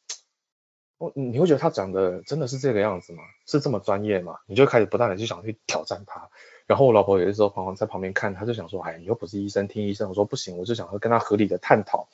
[1.00, 3.24] 我你会觉得他讲的真的是这个样子吗？
[3.48, 4.38] 是这么专业吗？
[4.46, 6.30] 你就开始不断的去想去挑战他。
[6.68, 10.08] 然后我老婆有的时候旁在旁边看，他就想说，哎，你又不是医生，听医生。
[10.08, 12.08] 我说不行，我就想要跟他合理的探讨，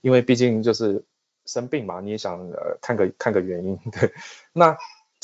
[0.00, 1.04] 因为毕竟就是
[1.44, 4.12] 生病嘛，你也想呃看个看个原因，对，
[4.52, 4.76] 那。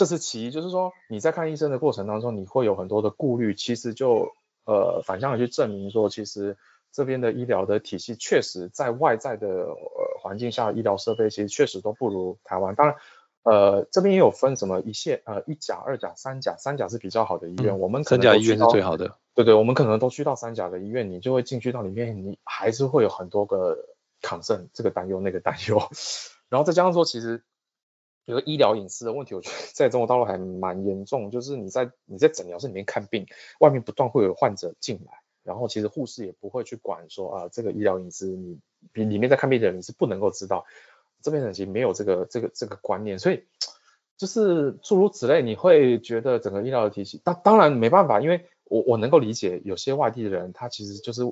[0.03, 4.33] 这是其一，就是说你在看医生的过程当中，你会有很多的顾虑，其实就
[4.65, 6.57] 呃反向的去证明说，其实
[6.91, 9.77] 这边的医疗的体系确实在外在的呃
[10.21, 12.75] 环境下，医疗设备其实确实都不如台湾。
[12.75, 12.97] 当然，
[13.45, 19.19] 呃这边也有分什么一线呃一甲、二甲、三甲，三甲是比较好的医院，我们三甲医院是最好的。
[19.37, 23.79] 对对，我们可能都去到三甲的医院，你就会进去到里面，你还是会有很多个
[24.21, 25.81] 抗症，这个担忧那个担忧，
[26.51, 27.45] 然后再加上说其实。
[28.25, 31.31] 有个医疗隐私的问题，我觉得在中国大陆还蛮严重。
[31.31, 33.27] 就是你在你在诊疗室里面看病，
[33.59, 35.13] 外面不断会有患者进来，
[35.43, 38.59] 然后其实护士也不会去管说啊，这个医疗隐私你
[38.93, 40.65] 比里面在看病的人是不能够知道。
[41.21, 43.45] 这边人其实没有这个这个这个观念，所以
[44.17, 51.23] 就是诸如此类，你会觉得整个医疗的体系，当当然没办法，因为我我能够理解有些外地的人，他其实就是。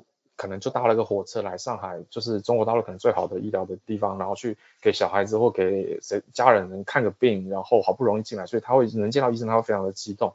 [0.41, 10.33] 可能就搭了个火车来上海，就是中国大陆可能最好的医疗的地方，然后去给小孩子或给谁家人能看个病，然后好不容易进来，所以他会能见到医生，他会非常的激动。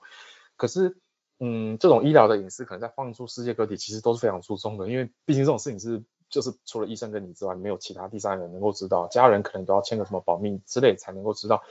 [0.56, 0.96] 可是，
[1.40, 6.00] 嗯，这种医疗的隐私可能在放出世界各地，其实都是非常注重的，因为毕竟这种事情是
[6.30, 11.64] 就是除了医生跟你之外，没有其他第三人能够知道，家人可能都要签个什么保密之类才能够知道。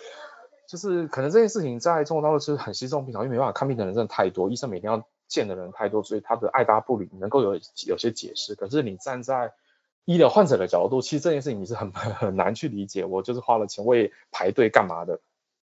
[0.68, 5.08] 就是可能这件事情在中国大陆是很稀松平常，因为没办法看病的人真的太多，医生每天要。
[5.28, 8.56] 见的人太多，所以他的爱答不理能够有有些解释。
[8.56, 9.54] 可是你站在
[10.06, 13.06] 医疗患者的角度，其实这件事情你是很 很难去理解。
[13.06, 15.20] 我就是花了钱，我也排队干嘛的？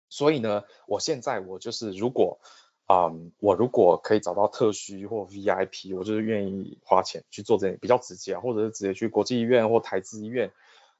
[0.09, 2.39] 所以呢，我现在我就是如果
[2.85, 10.51] 啊，我如果可以找到特需或 VIP，我就是愿意花钱去做这比较直接，或者是直接去国际医院或台资医院。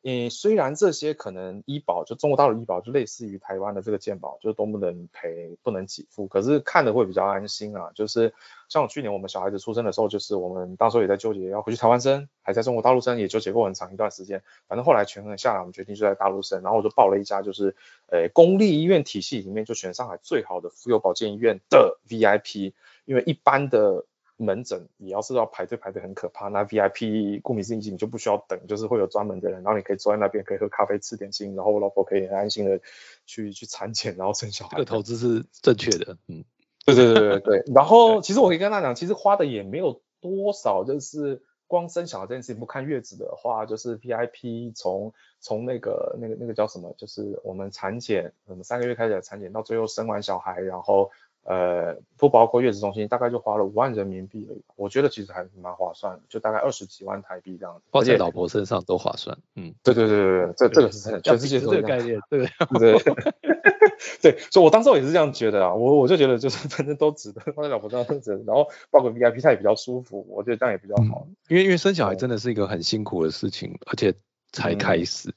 [0.02, 7.92] 嗯，虽然这些可能医保就中国大陆医保就类似于台湾的这个健保，就都不能赔、不能给付，可是看的会比较安心啊。
[7.94, 8.34] 就是
[8.70, 14.42] 像我去年我们小孩子出生的时候，就是我们当时候也在纠结要回去台湾生，还在中国大陆生，也纠结过很长一段时间。
[14.70, 17.76] 反正后来权衡下来，我们决定就在大陆生，然后我就报了一家就是
[18.08, 22.72] 呃公立医院体系里面就选上海最好的妇幼保健医院的 VIP，
[23.04, 24.06] 因为一般的。
[24.42, 32.80] 门诊你要是要排队排的很可怕，那 VIP 顾名思义你就不需要等，就是会有专门的人，然后你可以坐在那边可以喝咖啡吃点心，然后我老婆可以很安心的
[33.26, 34.78] 去去产检， 然后生小孩。
[34.78, 36.46] 这个投资是正确的，嗯，
[36.86, 37.74] 对对对对对。
[37.76, 51.12] 然后其实我可以跟他讲，其实花的也没有多少，就是光生小孩这件事情不看月子的话，就是 VIP 从从那个那个那个叫什么，就是我们产检，我们三个月开始产检到最后生完小孩，然后。
[51.44, 54.62] 呃，不包括月子中心，大概就花了五万人民币而已。
[54.76, 57.82] 我觉得其实还蛮划算的，就大概二十几万台币这样子。
[57.90, 59.38] 花在老婆身上都划算。
[59.56, 63.00] 嗯，对对对对对，这这个是真的，全世界都这个概念，对对
[64.22, 64.38] 对。
[64.52, 71.28] 所以，我当时我也是这样觉得啊，我我就觉得就是反正都值得放在老婆身上值得，然后包括 VIP 它也比较舒服，我觉得这样也比较好。
[71.48, 74.14] 因为因为生小孩真的是一个很辛苦的事情，而且
[74.52, 75.34] 才开始，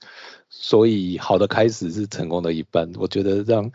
[0.48, 2.90] 所以好的开始是成功的一半。
[2.98, 3.70] 我觉得让。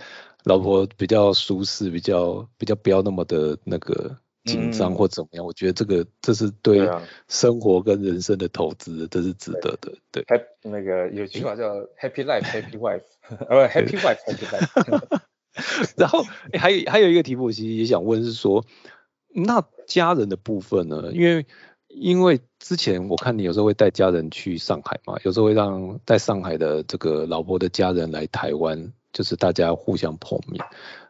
[0.47, 6.89] 老婆比较舒适，比较比较不要那么的那个紧张或怎么样，我觉得这个这是对
[7.27, 9.93] 生活跟人生的投资，这是值得的。
[10.11, 10.23] 对，
[10.63, 13.03] 那个有句话叫 Happy Life Happy Wife，
[13.49, 15.19] 呃，Happy Wife Happy Life。
[15.97, 16.23] 然后
[16.53, 18.63] 还有还有一个题目，我其实也想问，是说
[19.33, 21.11] 那家人的部分呢？
[21.11, 21.45] 因为
[21.87, 30.63] 因为之前我看你有时候会带家人去上海嘛，有时候会让在上海的这个老婆的家人来台湾，就是大家互相碰面。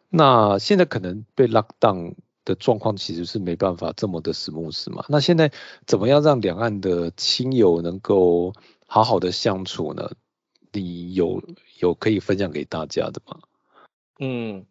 [0.09, 5.03] 那现在可能被 lock down 的状况其实是没办法这么的 smooth 嘛？
[5.09, 5.51] 那现在
[5.85, 8.53] 怎么样让两岸的亲友能够
[8.85, 10.11] 好好的相处呢？
[10.71, 11.41] 你有
[11.79, 13.39] 有可以分享给大家的吗？
[14.19, 14.65] 嗯，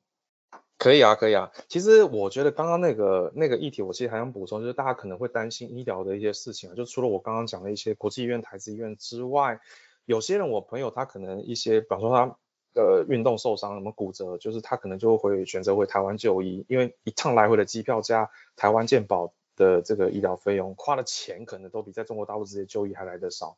[0.78, 1.50] 可以啊，可以啊。
[1.68, 6.74] 其实我觉得刚刚那个那个议题，我其实还想补充，就是大家可能会担心医疗的一些事情啊。
[6.74, 9.60] 就除了我刚刚讲的一些国际医院、台资医院之外，
[10.04, 12.36] 有些人我朋友他可能一些，比方说他
[12.76, 23.56] 呃运动受伤，什么骨折，就是他可能就会选择回台湾就医，因为一趟来回的机票加台湾健保的这个医疗费用，花的钱可能都比在中国大陆直接就医还来得少。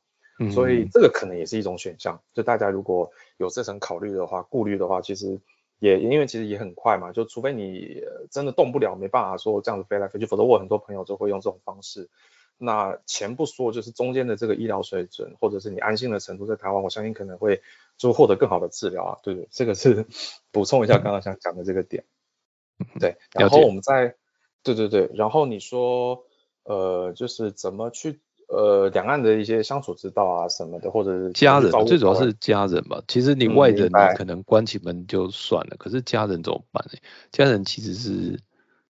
[0.54, 2.22] 所以这个可能也是一种选项。
[2.32, 5.38] 就大家如果有这层考虑的话、顾虑的话，其实。
[5.80, 8.02] 也因为其实也很快嘛，就除非你
[8.32, 12.10] 真的动不了，没办法说这样子飞来飞去，否则我很多朋友就会用这种方式。
[12.58, 17.62] 那钱不说，就是中间的这个医疗水准，或者是你安心的程度，在台湾我相信可能会
[17.96, 19.18] 就获得更好的治疗啊。
[19.22, 20.06] 对对，这个是
[20.50, 22.04] 补充一下刚刚想讲的这个点。
[23.00, 24.14] 对，然后我们再，
[24.62, 26.24] 对对对，然后你说
[26.64, 28.20] 呃，就是怎么去。
[28.50, 33.02] 呃，两岸的一些相处之道啊什么的，或者是家人，最主要是家人吧。
[33.06, 36.98] 其实你外人，你可能关起门就算了，可是家人怎么办呢？
[37.30, 38.40] 家人其实是，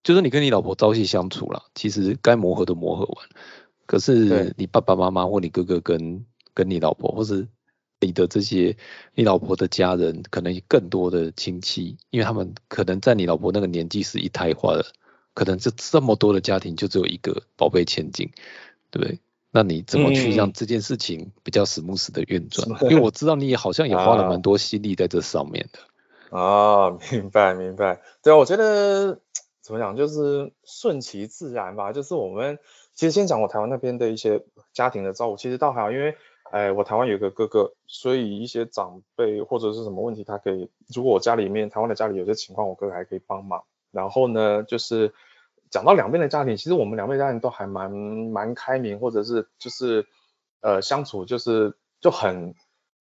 [0.03, 3.28] 就是你跟你老婆朝夕相处了，其实该磨合都磨合完。
[3.86, 6.24] 可是你爸爸妈妈或你哥哥跟
[6.55, 7.46] 跟你老婆，或是
[8.01, 8.76] 你的这些
[9.14, 14.84] 你老婆的家人，可能更多的亲戚，因为他们可能在你老婆那个年纪是一胎化的，
[15.34, 18.30] 可能这这么多的家庭就只有一个宝贝千金，
[18.90, 19.18] 对不对？
[19.51, 22.68] 那你怎么去让这件事情比较 smooth 的运转？
[22.82, 26.38] 因为我知道你也好像也花了蛮多心力在这上面的。
[26.38, 28.03] 啊，明白明白。
[28.22, 29.20] 对啊，我觉得
[29.68, 31.92] 怎么讲，就是顺其自然吧。
[31.92, 32.58] 就是我们
[32.94, 34.42] 其实先讲我台湾那边的一些
[34.72, 36.16] 家庭的照顾，其实倒还好，因为
[36.50, 43.62] 哎，我台湾有个哥哥，所以一些长辈或者是什么问题，他可以，如果我家里面台湾的家里有些情况，我哥哥还可以帮忙。
[43.90, 45.12] 然后呢，就是。
[45.70, 50.06] 讲到两边的家庭，其实我们两边家庭都还蛮蛮开明，或者是就是
[50.62, 52.54] 呃相处就是就很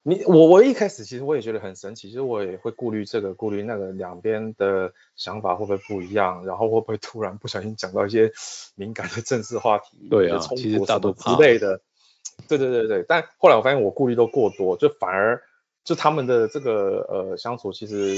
[0.07, 8.31] 你我我一开始其实我也觉得很神奇，其实我也会顾虑这个顾虑那个两边的想法会不会不一样，然后会不会突然不小心讲到一些
[8.75, 11.81] 敏感的政治话题，对啊，其实大多之类的，
[12.47, 15.43] 对对对对，但后来我发现我顾虑都过多，就反而
[15.83, 18.15] 就他们的这个呃相处其实。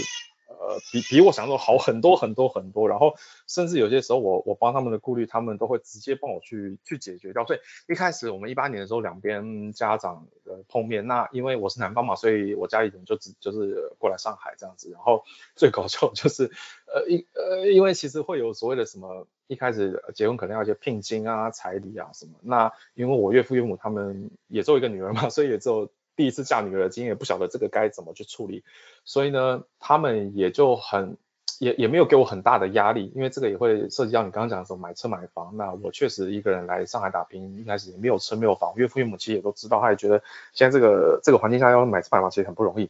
[0.49, 3.13] 呃，比比我想象中好很多很多很多，然后
[3.45, 7.45] 甚至有些时候我我帮他们的顾虑，他们都会直接帮我去去解决掉。
[7.45, 14.89] 所以一开始我们一八年的时候，两边家长呃碰面，那因为我是男方嘛，所以我家里人就只就是过来上海这样子。
[14.91, 15.23] 然后
[15.55, 16.51] 最搞笑就是
[16.91, 22.33] 呃一呃因为其实会有所谓的什么，一开始结婚可能要一些聘金啊、彩礼啊什么。
[22.41, 25.89] 那因为我岳父岳母他们也做一个女儿嘛，所以也只有。
[26.19, 28.65] 第一次嫁女儿的经验，不晓得这个该怎么去处理，
[29.05, 31.15] 所以呢，他们也就很
[31.59, 35.55] 也也没有给我很大的压力，因为这个也会涉及到你刚刚讲的时候买车买房。
[35.55, 42.89] 那我确实一个人来上海打拼，一开始也没有车没有房，岳父岳母其实也都知道，他也觉得现在这个这个环境下要买车买房其实很不容易。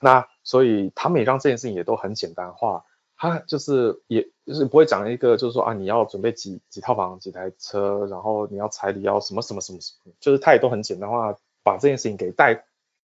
[0.00, 2.84] 那所以他们也让这件事情也都很简单化，
[3.16, 9.78] 他就是也就是不会讲一个就是说啊你要准备几几套房几台车，然后你要彩礼要什么什么什么，
[10.18, 11.36] 就是他也都很简单化。
[11.66, 12.64] 把这件事情给带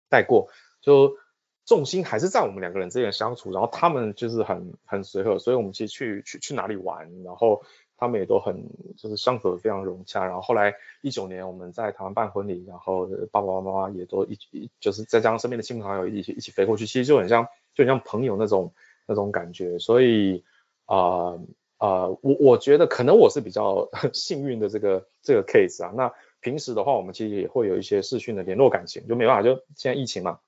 [0.08, 0.47] 带过，
[0.80, 1.17] 就
[1.66, 7.63] 重心还是在我们两个人之间相处，然后他们就是很很随和，所以我们其实去去去哪里玩，然后
[7.97, 8.63] 他们也都很
[8.96, 10.24] 就是相处的非常融洽。
[10.24, 18.74] 然后后来一九年我们在台湾办婚礼，然后爸爸妈妈也都一起，就是再加上身边的亲朋好友一起一起飞过去，其实就很像就很像朋友那种
[19.05, 19.78] 那种感觉。
[19.79, 20.46] 所以
[20.86, 21.34] 啊
[21.78, 26.13] 啊，我我觉得可能我是比较 幸运的这个这个 case 啊，那。
[26.41, 30.39] 平时的话，我们其实也会有一些视讯的联络感情，就没办法，就现在疫情嘛，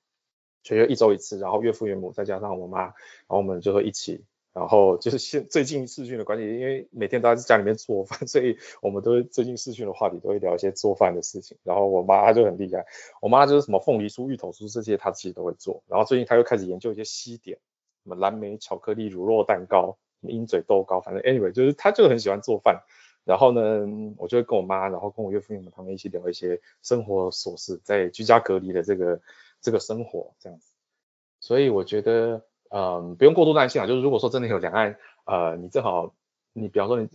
[0.62, 2.94] 所以就一周一次，然后岳父岳母再加上我妈，然
[3.28, 11.56] 后我们就会一起，然后就是现最近视讯的关系，因为每天都在家里面做饭， 所以我们都最近视讯的话题都会聊一些做饭的事情。
[11.64, 12.84] 然后我妈她就很厉害，
[13.20, 15.82] 我妈就是什么凤梨酥、芋头酥这些，她其实都会做。
[15.88, 17.58] 然后最近她又开始研究一些西点，
[18.04, 22.82] 什么蓝莓巧克力乳酪蛋糕、鹰嘴豆糕，反正 anyway 就是她就很喜欢做饭。
[23.28, 23.60] 然后呢，
[24.16, 29.20] 我就会跟我妈，然后跟我岳父岳母他们一起聊一些生活琐事，在居家隔离的这个
[29.60, 30.72] 这个生活这样子。
[31.38, 33.86] 所以我觉得，嗯，不用过度担心啊。
[33.86, 34.96] 就是如果说真的有两岸，
[35.26, 36.14] 呃，你正好
[36.54, 37.06] 你比方说你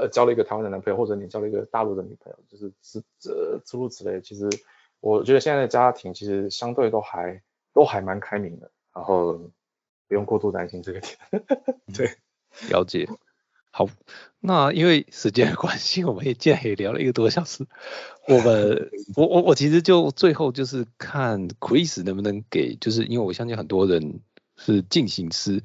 [0.00, 4.20] 呃交了一个台湾的男朋友，或者你交了一个大陆的女朋友，就是是这诸如此类。
[4.20, 4.48] 其实
[4.98, 7.40] 我觉得现在的家庭其实相对都还
[7.72, 9.34] 都还蛮开明的，然后
[10.08, 11.16] 不用过度担心这个点。
[11.96, 12.10] 对，
[12.70, 13.08] 了解。
[13.70, 13.88] 好，
[14.40, 17.66] 那因为时间的关系，我们也竟然也聊了一个多小时。
[18.26, 24.20] 我们，我我我其实就最后就是看 Chris 能不能给，就是因为我相信很多人
[24.56, 25.62] 是进行师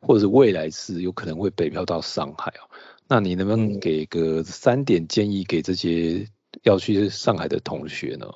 [0.00, 2.70] 或者是未来是有可能会北漂到上海哦。
[3.08, 6.28] 那你能不能给个三点建议给这些
[6.62, 8.26] 要去上海的同学呢？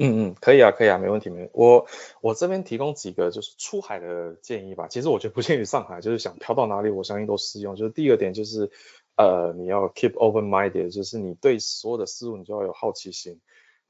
[0.00, 1.88] 嗯嗯，可以啊，可以啊，没问题，没问题我
[2.20, 4.86] 我这边提供几个就是出海的建议吧。
[4.86, 7.74] 其实我觉得不限于上海，就是想漂到哪里，我相信都适用。
[7.74, 8.70] 就是第二点就是，
[9.16, 13.40] 呃，你要 keep open minded，就是你对所有的事物你就要有好奇心。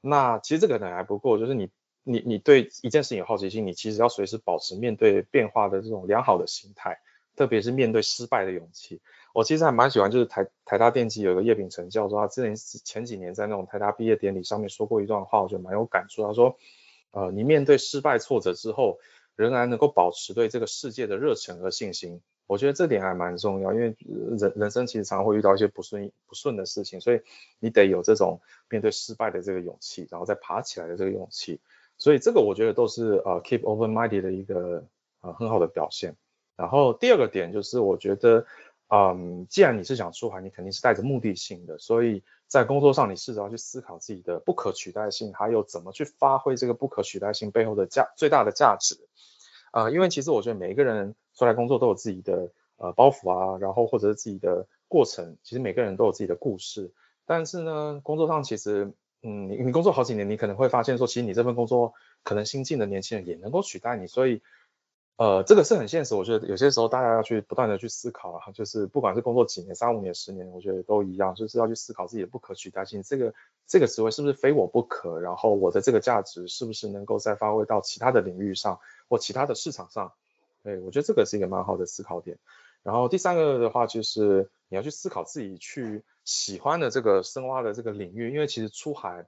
[0.01, 1.69] 那其实这个可能还不够，就是你
[2.03, 6.97] 你你对一件事情有好奇心，你其实要随时保持面对变化的这种良好的心态，
[7.35, 8.99] 特别是面对失败的勇气。
[9.31, 16.23] 我其实还蛮喜欢，就是台台大电机有个叶秉成教授，他之前前几年在那种台大毕业典礼上面说过一段话，我觉得蛮有感触。
[16.23, 16.57] 他说，
[17.11, 18.97] 呃，你面对失败挫折之后，
[19.35, 23.95] 仍然能够保持对这个世界的热忱和信心，我觉得这点还蛮重要，因为
[24.39, 27.21] 人人生其实常常会遇到一些不顺不顺的事情，所以
[27.59, 31.61] 你得有这种面对失败的这个勇气，然后再爬起来的这个勇气。
[31.99, 34.83] 所以这个我觉得都是呃 keep open minded 的一个
[35.21, 36.15] 呃很好的表现。
[36.55, 38.47] 然后第二个点就是我觉得。
[38.91, 48.95] 嗯，既然你是想出海，你肯定是带着目的性的，所以在工作上你试着要去思考自己的不可取代性，还有怎么去发挥这个不可取代性背后的价最大的价值。
[49.71, 56.91] 啊，因为其实我觉得每一个人出来工作都有自己的呃包袱啊，然后或者是自己的过程，其实每个人都有自己的故事。
[57.27, 58.91] 但是呢，工作上其实，
[59.21, 61.93] 嗯，你你工作好几年，你可能会发现说，其实你这份工作
[62.23, 64.41] 可能新进的年轻人也能够取代你，所以。
[65.19, 73.33] 呃，这个是很现实，我觉得有些时候大家要去不断的去思考啊，就是不管是工作几年、三五年、十年，我觉得都一样，就是要去思考自己的不可取代性，这个
[73.67, 78.79] 这个职位是不是非我不可，然后我的这个价值是不是能够再发挥到其他的领域上
[79.09, 80.13] 或其他的市场上？
[80.63, 82.37] 对，我觉得这个是一个蛮好的思考点。
[82.81, 89.25] 然后第三个的话，就是你要去思考自己去喜欢的这个深挖的这个领域，因为其实出海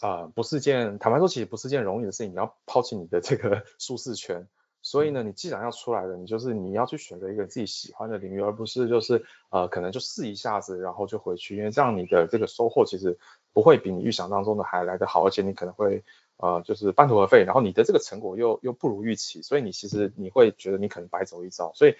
[0.00, 4.48] 啊不是件，坦白说，其实不是件容易的事情，你要抛弃你的这个舒适圈。
[4.80, 13.18] 所以呢，你既然要出来了，你就是你要去选择一个自己喜欢的领域，而不是就是呃可能就试一下子，然后就回去，因为这样你的这个收获其实
[13.52, 16.04] 不会比你预想当中的还来得好，而且你可能会
[16.36, 21.72] 呃就是半途而废，然后你的这个成果又又不如预期，所以你其实你会觉得你可能白走一遭。
[21.74, 21.96] 所以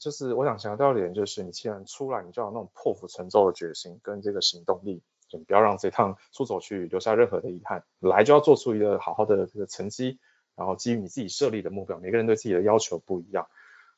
[0.00, 10.20] 就是我想强调一点，就是你既然出来，你就要那种破釜沉舟的决心跟这个行动力，就不要让这趟出走去留下任何的遗憾，来就要做出一个好好的这个成绩。
[10.56, 13.46] 然后基于你自己设立的目标，每个人对自己的要求不一样，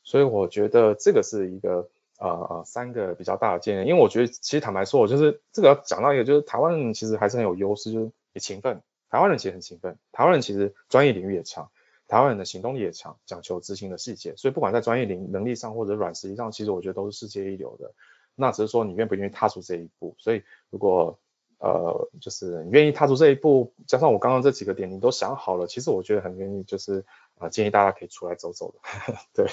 [0.02, 1.88] 所以我觉得这个是一个
[2.18, 3.88] 呃呃三个比较大的建议。
[3.88, 8.80] 因为我觉得其实坦白说，我就是这个要讲到一个，就是台湾人其实还是很有优势，就是也勤奋。
[9.08, 11.70] 台湾人其实很勤奋，台湾人其实专业领域也强，
[12.08, 14.34] 台湾人的行动力也强，讲求执行的细节。
[14.36, 17.92] 所以不管在专业领能力上或者软实力上，其实我觉得都是世界一流的。
[18.34, 20.14] 那只是说你愿不愿意踏出这一步。
[20.18, 21.18] 所以如果
[21.58, 27.04] 呃，就是你愿意踏出这一步，加上我刚刚这几个点，你都想好了，其实我觉得很愿意，就是
[27.38, 29.14] 啊，建议大家可以出来走走的。
[29.32, 29.50] 对，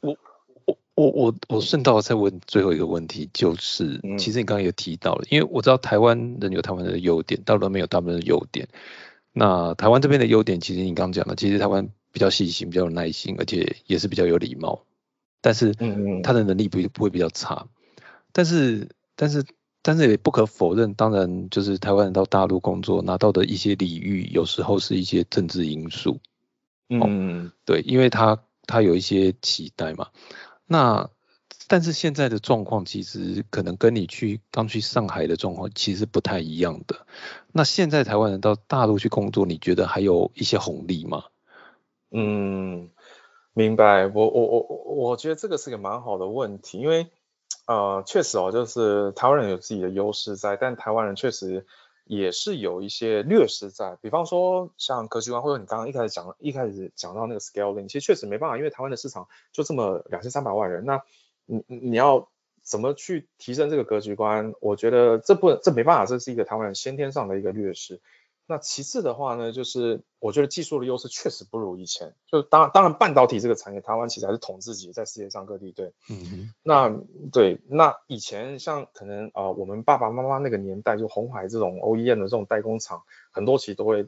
[0.00, 0.16] 我
[0.66, 8.68] 我我我我顺道再问最后一个问题，就是其实你刚刚也提到了，因为我知道台湾人有台湾人的优点，大陆没有大陆人的优点。
[9.32, 14.84] 那台湾这边的优点，其实你刚刚讲的，其实台湾比较细心，比较有耐心，而且也是比较有礼貌，
[15.40, 17.66] 但是嗯嗯，他的能力不不会比较差，
[18.32, 19.42] 但是但是。
[19.88, 26.20] 但是也不可否认，当然就是台湾人到大陆工作拿到的一些礼遇，有时候是一些政治因素。
[26.90, 30.08] 嗯，对，因为他他有一些期待嘛。
[30.66, 31.08] 那
[31.68, 37.06] 但是现在的状况其实可能跟你去刚去上海的状况其实不太一样的。
[37.50, 41.24] 那现在台湾人到大陆去工作，你觉得还有一些红利吗？
[42.10, 42.90] 嗯，
[43.54, 44.06] 明白。
[44.06, 47.06] 我我我我觉得这个是个蛮好的问题，因为。
[47.66, 51.66] 呃，确实哦，就是台湾人有自己的优势在，但台湾人确实
[52.04, 53.98] 也是有一些劣势在。
[54.00, 61.02] 比方说像格局观，或者你刚刚一开始讲，一开始讲到那个 scaling，其实确实没办法，因为台湾的市场就这么两千三百万人，那
[61.44, 62.30] 你你要
[62.62, 64.54] 怎么去提升这个格局观？
[64.60, 68.00] 我觉得这不这没办法，这是一个台湾人先天上的一个劣势。
[68.48, 72.14] 那其次的话呢，就是我觉得技术的优势确实不如以前。
[72.26, 75.92] 就当当然半导体这个产业，台湾其实还是统治级，在世界上各地对。
[76.08, 76.88] 嗯那
[77.30, 84.04] 对，那以前像可能啊，我们爸爸妈妈那个年代，就红海这种 OEM 的这种代工厂，很多其实都会，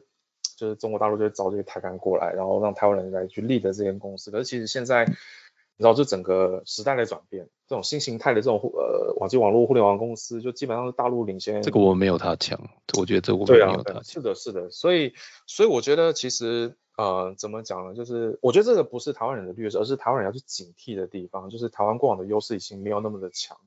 [0.57, 4.31] 就是中国大陆就会招这些台干过来，然后让台湾人来去立的这间公司。
[4.31, 5.05] 可是其实现在。
[5.81, 11.61] 知道，就整个时代的转变，这种新形态的这种呃网际网络互联网公司，就基本上是大陆领先。
[11.61, 14.03] 这个我没有他强，我觉得这我没有他强。
[14.03, 15.13] 是的，是的，所以
[15.45, 17.95] 所以我觉得其实呃怎么讲呢？
[17.95, 23.57] 就是我觉得这个不是台湾人的劣势，而是台湾人要去警惕的地方，就是台湾过往的优势已经没有那么的强，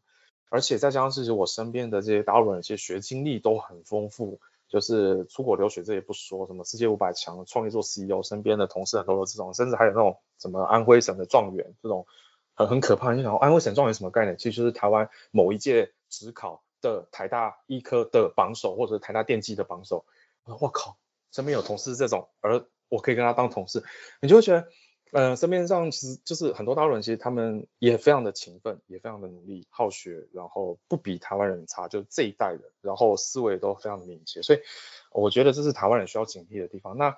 [0.51, 4.41] 而且再加上其实我身边的这些大陆人，其实学经历都很丰富。
[4.75, 12.05] 就是出国留学这也不说，什么世界五百强创业做 CEO，身边的同事很多都这种，甚至还有那种什么安徽省的状元，这种
[12.55, 13.15] 很很可怕。
[13.15, 14.37] 你想，安徽省状元什么概念？
[14.37, 20.05] 其实就是台湾某一届职考的台大医科的榜首，或者台大电机的榜首。
[20.61, 20.97] 我靠，
[21.31, 23.85] 身边有同事这种，而我可以跟他当同事，
[24.21, 24.67] 你就会觉得。
[25.15, 34.59] 呃，身边上其实就是很多大陆人，其实他们也非常的勤奋，也非常的努力、好学，然后不比台湾人差，就这一代的，然后思维都非常的敏捷，所以
[35.13, 36.99] 我觉得这是台湾人需要警惕的地方。
[36.99, 37.15] 那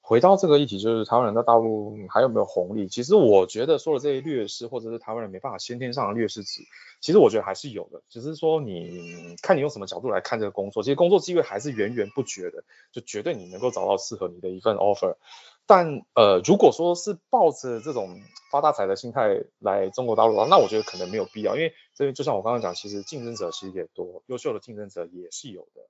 [0.00, 2.88] 回到这个议题，就是台湾人在大陆还有没有红利？
[2.88, 6.62] 其实我觉得说的这些劣势，或者是台湾人没办法先天上的劣势值，
[7.00, 15.14] 其实我觉得还是有的，只是说你看你用什么角度来看这个工作，其实工作机会还是源源不绝的，就绝对你能够找到适合你的一份 offer。
[15.66, 18.20] 但呃，如果说是抱着这种
[18.52, 25.82] 发大财的心态来中国大陆的话，那我觉得可能没有必要，因为这边就像我刚刚讲，其实竞争者其实也多，优秀的竞争者也是有的。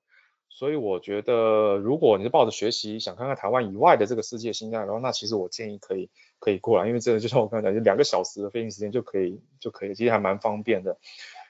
[0.48, 6.09] 所以我觉得，如果你是抱着学习想看看台湾以外的这个世界心态，然后那其实我建议可以
[6.39, 10.97] 可以过来，因为真的就像我刚刚讲，就两个小时的飞行时间就可以就可以，其实还蛮方便的。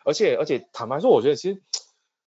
[0.05, 1.63] 而且而且坦白说，我觉得其实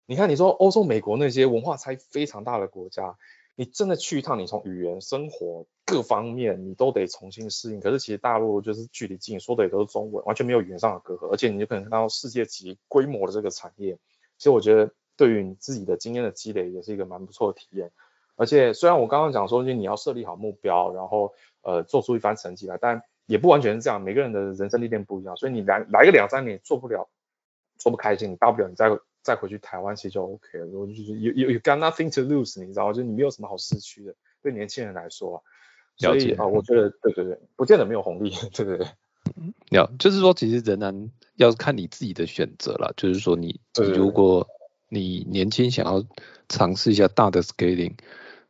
[0.06, 3.16] 你看你说欧洲、美国那些文化差异非常大的国家。
[3.58, 7.80] 你真的去一趟，你从语言、生活各方面你都得重新适应。
[7.80, 13.98] 可是其实大陆就是距离近，说的也都是中文，完全没有语言上的隔阂，而且你就可能看到世界级规模的这个产业。
[14.36, 17.90] 其实我觉得对于你自己的经验的积累也是一个蛮不错的体验。
[18.36, 24.00] 而且虽然我刚刚讲说，就你要设立好目标，然后呃做出一番成绩来，但也不完全是这样。
[24.00, 27.08] 每个人的人生历练不一样，所以你来来个两三年做不了，
[27.76, 28.96] 做不开心，你大不了你再。
[29.28, 32.94] 再回去台湾其实就 OK 了，我就是有有有 got nothing to lose，你知道吗？
[32.94, 35.42] 就你没有什么好失去的，对年轻人来说，啊
[35.98, 38.86] 所以啊，我觉得对对对，不见得没有红利，对对对。
[39.70, 42.94] 要就是说，其实仍然要看你自己的选择了。
[42.96, 43.60] 就是说，你
[43.94, 44.48] 如果
[44.88, 46.02] 你年轻想要
[46.48, 47.92] 尝试一下大的 scaling，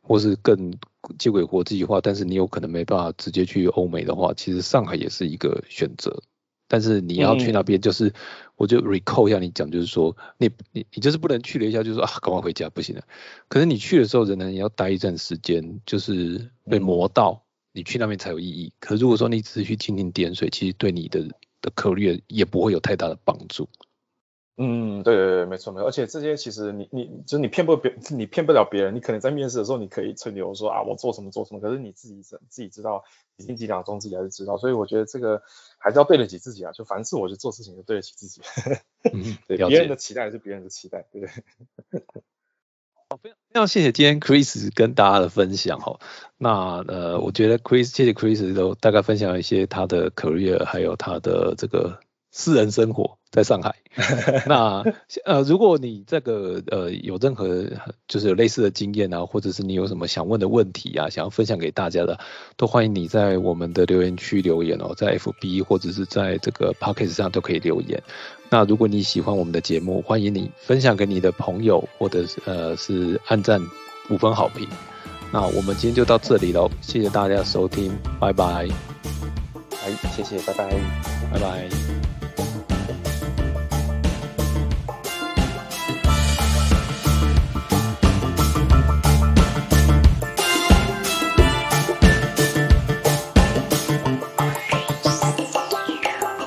[0.01, 0.73] 或是更
[1.17, 6.23] 接轨国际化，但是你有可能没办法直接去欧美的话，其实上海也是一个选择。
[6.69, 8.13] 但是你要去那边，就是
[8.55, 13.01] 我就 recall 一下你讲，就是说你你你就是不能去了一下，就说啊，赶快回家不行了。
[13.47, 17.43] 可是你去的时候，仍然也要待一阵时间，就是被磨到，
[17.73, 18.71] 你去那边才有意义。
[18.79, 21.21] 可如果说你只是去蜻蜓点水，其实对你的
[21.61, 23.67] 的考虑也不会有太大的帮助。
[24.61, 28.93] 嗯，对对对，没错没错，而且这些其实你你就是你骗不别，你骗不了别人。
[28.93, 33.05] 你可能在面试的时候，你可以吹牛说啊，我做什么做什么，可是你自己自自己知道，
[33.37, 34.57] 几斤几两重自己还是知道。
[34.57, 35.41] 所以我觉得这个
[35.77, 38.41] 还是要对得起自己啊，就凡事我就做事情就对得起自己。
[39.47, 41.27] 对，别人的期待是别人的期待，对不
[41.91, 42.03] 对？
[43.09, 46.01] 好， 非常非常谢谢今天 Chris 跟大家的分享哈。
[46.37, 52.01] 那呃，我觉得 Chris 谢谢 Chris 都大概分享一些他的 career，还有他的这个。
[52.31, 53.75] 私人生活在上海，
[54.47, 54.83] 那
[55.23, 57.63] 呃，如果你这个呃有任何
[58.07, 62.19] 就是有类似的经验啊，或者是你有什么想问的问题啊，想要分享给大家的，
[62.57, 68.01] 都欢迎你在我们的留言区留言哦，在 FB 或者是在这个 p o c k e t 上都可以留言。
[68.49, 73.61] 那如果你喜欢我们的节目，欢迎你分享给你的朋友，或者是呃是按赞
[74.09, 74.67] 五分好评。
[75.31, 78.67] 那我们今天就到这里喽，谢谢大家收听，拜拜。
[79.83, 80.67] 哎，谢谢，拜拜，
[81.31, 82.08] 拜拜。